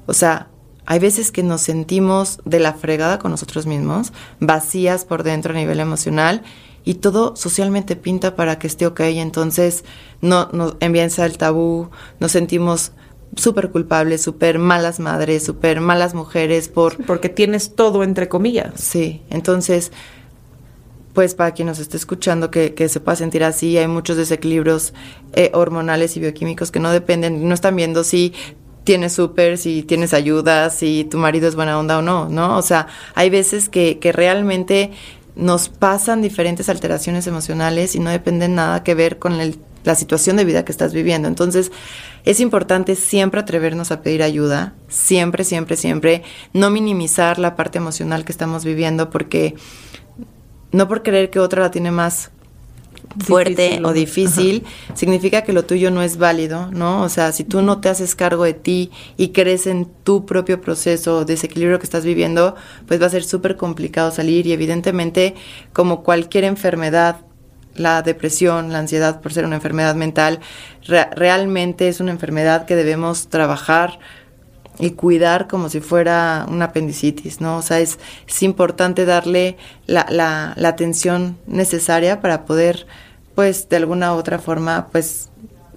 [0.06, 0.48] o sea,
[0.84, 5.56] hay veces que nos sentimos de la fregada con nosotros mismos, vacías por dentro a
[5.56, 6.42] nivel emocional
[6.84, 9.84] y todo socialmente pinta para que esté ok, entonces
[10.20, 12.92] no nos empieza el tabú, nos sentimos
[13.36, 17.02] súper culpables, súper malas madres, súper malas mujeres por...
[17.04, 18.72] Porque tienes todo entre comillas.
[18.76, 19.92] Sí, entonces,
[21.14, 24.92] pues para quien nos esté escuchando que, que se pueda sentir así, hay muchos desequilibrios
[25.32, 28.34] eh, hormonales y bioquímicos que no dependen, no están viendo si
[28.84, 32.58] tienes súper, si tienes ayuda, si tu marido es buena onda o no, ¿no?
[32.58, 34.90] O sea, hay veces que, que realmente
[35.36, 40.36] nos pasan diferentes alteraciones emocionales y no dependen nada que ver con el la situación
[40.36, 41.28] de vida que estás viviendo.
[41.28, 41.72] Entonces,
[42.24, 48.24] es importante siempre atrevernos a pedir ayuda, siempre, siempre, siempre, no minimizar la parte emocional
[48.24, 49.54] que estamos viviendo porque
[50.70, 52.30] no por creer que otra la tiene más
[53.18, 54.64] fuerte o difícil,
[54.94, 57.02] significa que lo tuyo no es válido, ¿no?
[57.02, 60.60] O sea, si tú no te haces cargo de ti y crees en tu propio
[60.60, 62.54] proceso, desequilibrio que estás viviendo,
[62.86, 65.34] pues va a ser súper complicado salir y evidentemente,
[65.72, 67.20] como cualquier enfermedad
[67.74, 70.40] la depresión, la ansiedad por ser una enfermedad mental,
[70.86, 73.98] realmente es una enfermedad que debemos trabajar
[74.78, 77.58] y cuidar como si fuera una apendicitis, ¿no?
[77.58, 79.56] O sea, es, es importante darle
[79.86, 82.86] la, la, la, atención necesaria para poder,
[83.34, 85.28] pues, de alguna u otra forma, pues,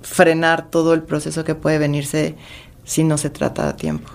[0.02, 2.36] frenar todo el proceso que puede venirse
[2.84, 4.12] si no se trata a tiempo.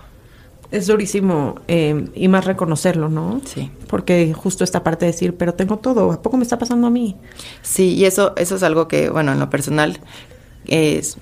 [0.71, 3.41] Es durísimo eh, y más reconocerlo, ¿no?
[3.45, 3.71] Sí.
[3.89, 6.91] Porque justo esta parte de decir, pero tengo todo, ¿a poco me está pasando a
[6.91, 7.17] mí?
[7.63, 9.99] Sí, y eso, eso es algo que, bueno, en lo personal,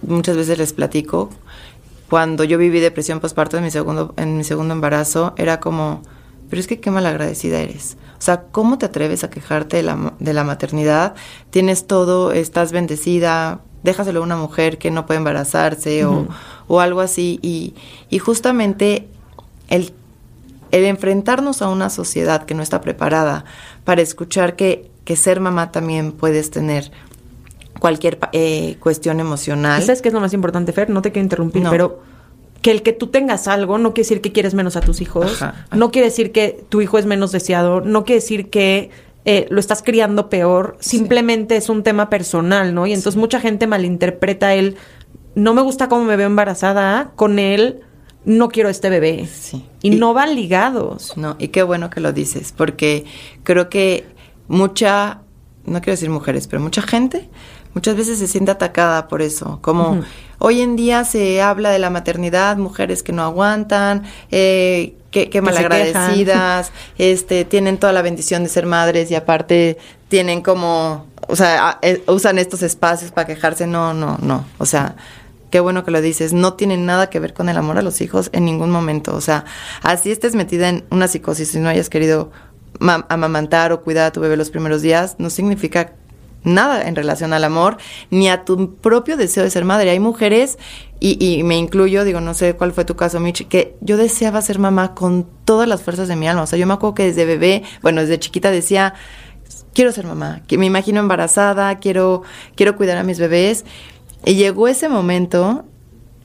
[0.02, 1.30] muchas veces les platico.
[2.10, 6.02] Cuando yo viví depresión postparto en mi segundo, en mi segundo embarazo, era como,
[6.48, 7.96] pero es que qué malagradecida eres.
[8.18, 11.14] O sea, ¿cómo te atreves a quejarte de la, de la maternidad?
[11.50, 16.26] Tienes todo, estás bendecida, déjaselo a una mujer que no puede embarazarse o,
[16.66, 17.38] o, algo así.
[17.42, 17.74] Y,
[18.08, 19.08] y justamente
[19.68, 19.92] el,
[20.70, 23.44] el enfrentarnos a una sociedad que no está preparada
[23.84, 26.90] para escuchar que, que ser mamá también puedes tener
[27.78, 29.82] cualquier eh, cuestión emocional.
[29.82, 30.90] ¿Sabes qué es lo más importante, Fer?
[30.90, 32.02] No te quiero interrumpir, pero
[32.62, 35.42] que el que tú tengas algo no quiere decir que quieres menos a tus hijos,
[35.72, 38.90] no quiere decir que tu hijo es menos deseado, no quiere decir que
[39.24, 42.86] eh, lo estás criando peor, simplemente es un tema personal, ¿no?
[42.86, 44.76] Y entonces mucha gente malinterpreta el,
[45.36, 47.82] no me gusta cómo me veo embarazada, con él
[48.28, 49.26] no quiero este bebé.
[49.26, 49.64] Sí.
[49.82, 51.16] Y, no van ligados.
[51.16, 53.04] No, y qué bueno que lo dices, porque
[53.42, 54.04] creo que
[54.48, 55.22] mucha,
[55.64, 57.28] no quiero decir mujeres, pero mucha gente
[57.74, 59.60] muchas veces se siente atacada por eso.
[59.62, 60.02] Como
[60.38, 65.40] hoy en día se habla de la maternidad, mujeres que no aguantan, eh, que, que,
[65.40, 71.78] malagradecidas, este, tienen toda la bendición de ser madres y aparte tienen como, o sea,
[71.82, 73.66] eh, usan estos espacios para quejarse.
[73.66, 74.44] No, no, no.
[74.58, 74.96] O sea,
[75.50, 78.00] qué bueno que lo dices, no tiene nada que ver con el amor a los
[78.00, 79.14] hijos en ningún momento.
[79.14, 79.44] O sea,
[79.82, 82.30] así estés metida en una psicosis y no hayas querido
[82.80, 85.94] amamantar o cuidar a tu bebé los primeros días, no significa
[86.44, 87.78] nada en relación al amor,
[88.10, 89.90] ni a tu propio deseo de ser madre.
[89.90, 90.58] Hay mujeres,
[91.00, 94.40] y, y, me incluyo, digo, no sé cuál fue tu caso, Mitch, que yo deseaba
[94.42, 96.42] ser mamá con todas las fuerzas de mi alma.
[96.42, 98.94] O sea, yo me acuerdo que desde bebé, bueno, desde chiquita decía,
[99.74, 102.22] quiero ser mamá, que me imagino embarazada, quiero,
[102.56, 103.64] quiero cuidar a mis bebés.
[104.24, 105.64] Y llegó ese momento,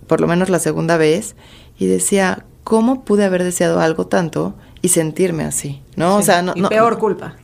[0.08, 1.36] por lo menos la segunda vez,
[1.78, 5.82] y decía, ¿cómo pude haber deseado algo tanto y sentirme así?
[5.96, 6.18] ¿No?
[6.18, 6.22] Sí.
[6.22, 7.36] O sea, no, y no- peor culpa.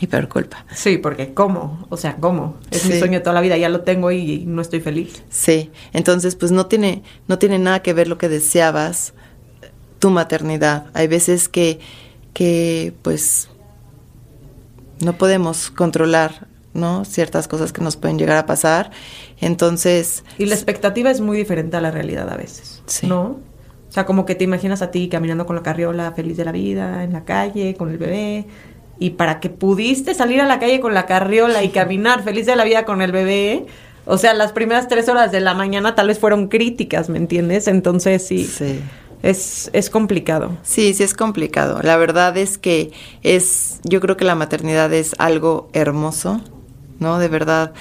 [0.00, 0.64] Y peor culpa.
[0.72, 1.84] Sí, porque ¿cómo?
[1.88, 2.54] O sea, ¿cómo?
[2.70, 5.24] Es mi sueño de toda la vida, ya lo tengo y no estoy feliz.
[5.28, 9.12] Sí, entonces pues no tiene, no tiene nada que ver lo que deseabas,
[9.98, 10.86] tu maternidad.
[10.94, 11.80] Hay veces que,
[12.32, 13.48] que pues
[15.00, 17.04] no podemos controlar, ¿no?
[17.04, 18.90] Ciertas cosas que nos pueden llegar a pasar.
[19.40, 23.06] Entonces, Y la expectativa es muy diferente a la realidad a veces, Sí.
[23.06, 23.38] ¿no?
[23.88, 26.52] O sea, como que te imaginas a ti caminando con la carriola feliz de la
[26.52, 28.46] vida, en la calle, con el bebé,
[28.98, 32.54] y para que pudiste salir a la calle con la carriola y caminar feliz de
[32.56, 33.66] la vida con el bebé,
[34.04, 37.66] o sea, las primeras tres horas de la mañana tal vez fueron críticas, ¿me entiendes?
[37.68, 38.80] Entonces sí, sí.
[39.22, 40.56] Es, es complicado.
[40.62, 41.80] Sí, sí es complicado.
[41.82, 42.92] La verdad es que
[43.22, 46.40] es, yo creo que la maternidad es algo hermoso,
[46.98, 47.18] ¿no?
[47.18, 47.72] De verdad,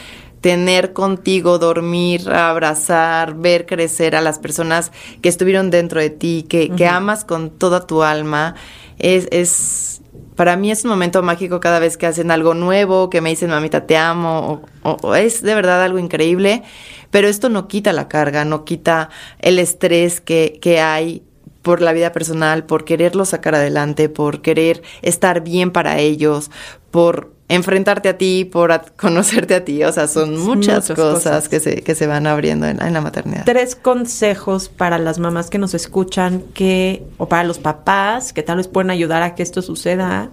[0.41, 4.91] tener contigo, dormir, abrazar, ver crecer a las personas
[5.21, 8.55] que estuvieron dentro de ti, que, que amas con toda tu alma,
[8.99, 10.01] es, es,
[10.35, 13.49] para mí es un momento mágico cada vez que hacen algo nuevo, que me dicen,
[13.49, 16.63] mamita, te amo, o, o- o es de verdad algo increíble,
[17.09, 19.09] pero esto no quita la carga, no quita
[19.39, 21.23] el estrés que, que hay
[21.63, 26.49] por la vida personal, por quererlo sacar adelante, por querer estar bien para ellos,
[26.91, 29.83] por enfrentarte a ti, por a- conocerte a ti.
[29.83, 31.49] O sea, son muchas, Muchas cosas, cosas.
[31.49, 33.43] Que, se, que se van abriendo en, en la maternidad.
[33.45, 38.57] Tres consejos para las mamás que nos escuchan que, o para los papás que tal
[38.57, 40.31] vez pueden ayudar a que esto suceda,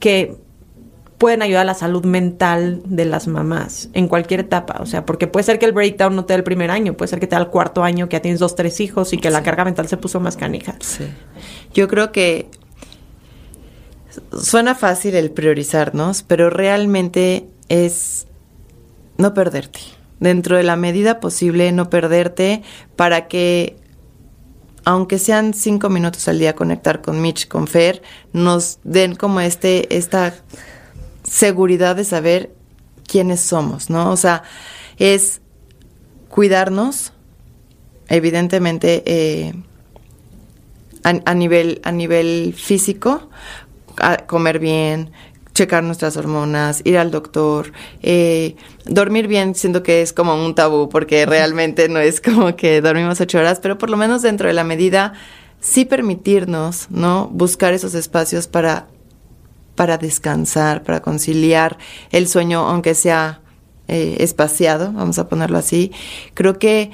[0.00, 0.36] que
[1.16, 4.76] pueden ayudar a la salud mental de las mamás en cualquier etapa.
[4.80, 7.08] O sea, porque puede ser que el breakdown no te dé el primer año, puede
[7.08, 9.30] ser que te da el cuarto año, que ya tienes dos, tres hijos y que
[9.30, 10.74] la carga mental se puso más canija.
[10.80, 11.04] Sí.
[11.72, 12.50] Yo creo que
[14.40, 18.26] suena fácil el priorizarnos, pero realmente es
[19.16, 19.80] no perderte.
[20.20, 22.62] Dentro de la medida posible, no perderte
[22.96, 23.76] para que,
[24.84, 28.02] aunque sean cinco minutos al día, conectar con Mitch, con Fer,
[28.32, 30.34] nos den como este, esta
[31.28, 32.54] seguridad de saber
[33.06, 34.10] quiénes somos, ¿no?
[34.10, 34.42] O sea,
[34.98, 35.40] es
[36.28, 37.12] cuidarnos,
[38.08, 39.54] evidentemente, eh,
[41.04, 43.28] a, nivel, a nivel físico,
[44.26, 45.10] comer bien,
[45.54, 47.72] checar nuestras hormonas, ir al doctor,
[48.02, 52.80] eh, dormir bien, siento que es como un tabú, porque realmente no es como que
[52.80, 55.14] dormimos ocho horas, pero por lo menos dentro de la medida,
[55.60, 57.28] sí permitirnos, ¿no?
[57.28, 58.88] Buscar esos espacios para,
[59.76, 61.78] para descansar, para conciliar
[62.10, 63.40] el sueño, aunque sea
[63.86, 65.92] eh, espaciado, vamos a ponerlo así.
[66.34, 66.90] Creo que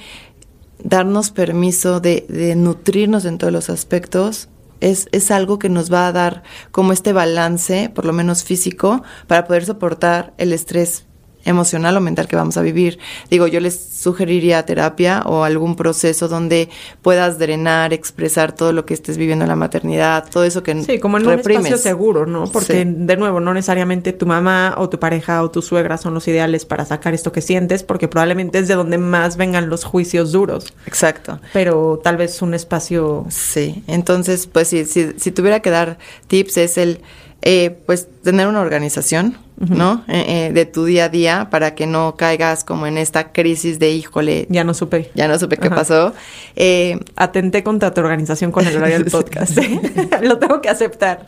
[0.83, 4.49] darnos permiso de, de nutrirnos en todos los aspectos
[4.81, 9.03] es, es algo que nos va a dar como este balance, por lo menos físico,
[9.27, 11.07] para poder soportar el estrés
[11.45, 12.99] emocional o mental que vamos a vivir.
[13.31, 16.69] Digo, yo les sugeriría terapia o algún proceso donde
[17.03, 20.99] puedas drenar, expresar todo lo que estés viviendo en la maternidad, todo eso que Sí,
[20.99, 22.45] como en un espacio seguro, ¿no?
[22.45, 22.85] Porque, Sí.
[22.87, 26.65] de nuevo, no necesariamente tu mamá o tu pareja o tu suegra son los ideales
[26.65, 30.73] para sacar esto que sientes, porque probablemente es de donde más vengan los juicios duros.
[30.87, 31.41] Exacto.
[31.53, 36.57] Pero tal vez un espacio Sí, entonces, pues si, si, si tuviera que dar tips
[36.59, 37.01] es el,
[37.43, 40.05] eh, pues, tener una organización, ¿no?
[40.09, 43.79] Eh, eh, de tu día a día para que no caigas como en esta crisis
[43.79, 45.11] de, híjole, ya, ya no supe.
[45.15, 46.15] no supe qué pasó.
[46.57, 49.59] Eh, Atenté contra tu organización con el horario del podcast.
[50.23, 51.23] lo tengo que aceptar.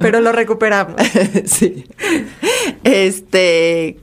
[0.00, 0.96] Pero lo recuperamos.
[1.44, 1.86] sí.
[2.82, 3.98] Este,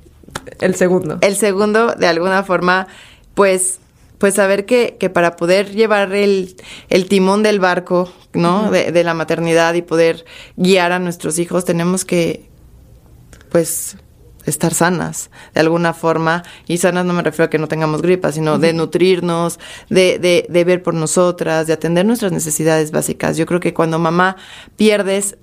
[0.61, 1.17] El segundo.
[1.21, 2.87] El segundo, de alguna forma,
[3.33, 3.79] pues,
[4.19, 6.55] pues saber que, que para poder llevar el,
[6.89, 8.71] el timón del barco, ¿no?
[8.71, 10.23] de, de la maternidad y poder
[10.55, 12.47] guiar a nuestros hijos, tenemos que,
[13.49, 13.97] pues,
[14.45, 16.43] estar sanas de alguna forma.
[16.67, 20.45] Y sanas no me refiero a que no tengamos gripa, sino de nutrirnos, de, de,
[20.49, 23.37] de ver por nosotras, de atender nuestras necesidades básicas.
[23.37, 24.35] Yo creo que cuando mamá
[24.75, 25.37] pierdes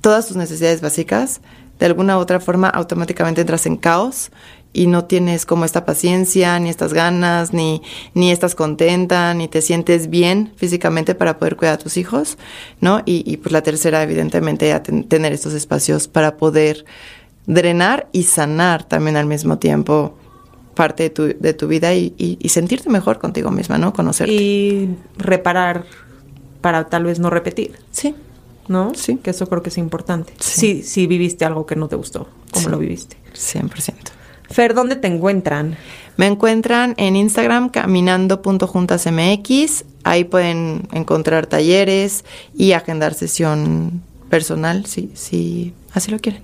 [0.00, 1.40] todas tus necesidades básicas,
[1.78, 4.30] de alguna u otra forma automáticamente entras en caos
[4.76, 7.82] y no tienes como esta paciencia, ni estas ganas, ni,
[8.14, 12.36] ni estás contenta, ni te sientes bien físicamente para poder cuidar a tus hijos,
[12.80, 13.02] ¿no?
[13.06, 16.84] Y, y pues la tercera, evidentemente, a ten- tener estos espacios para poder
[17.46, 20.16] drenar y sanar también al mismo tiempo
[20.74, 23.92] parte de tu, de tu vida y, y- y sentirte mejor contigo misma, ¿no?
[23.92, 24.32] Conocerte.
[24.34, 25.84] Y reparar
[26.60, 27.76] para tal vez no repetir.
[27.92, 28.14] sí,
[28.68, 28.92] ¿no?
[28.96, 29.16] Sí.
[29.22, 30.32] Que eso creo que es importante.
[30.40, 30.60] Sí.
[30.60, 32.70] Sí, sí viviste algo que no te gustó, como Sí.
[32.70, 33.16] lo viviste.
[33.32, 34.10] 100%.
[34.50, 35.76] Fer, ¿dónde te encuentran?
[36.16, 39.84] Me encuentran en Instagram caminando.juntasmx.
[40.04, 42.24] Ahí pueden encontrar talleres
[42.54, 46.42] y agendar sesión personal, si, si así lo quieren.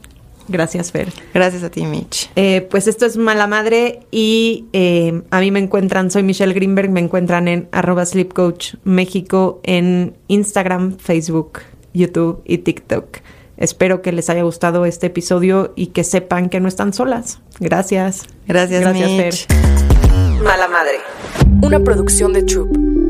[0.48, 1.12] Gracias, Fer.
[1.32, 2.30] Gracias a ti, Mitch.
[2.36, 6.90] Eh, pues esto es Mala Madre y eh, a mí me encuentran, soy Michelle Greenberg,
[6.90, 11.60] me encuentran en arroba Sleep Coach México en Instagram, Facebook,
[11.94, 13.18] YouTube y TikTok.
[13.62, 17.38] Espero que les haya gustado este episodio y que sepan que no están solas.
[17.60, 18.26] Gracias.
[18.48, 19.46] Gracias, Gracias, Mitch.
[19.46, 20.42] Fer.
[20.42, 20.98] Mala Madre.
[21.62, 23.01] Una producción de Troop.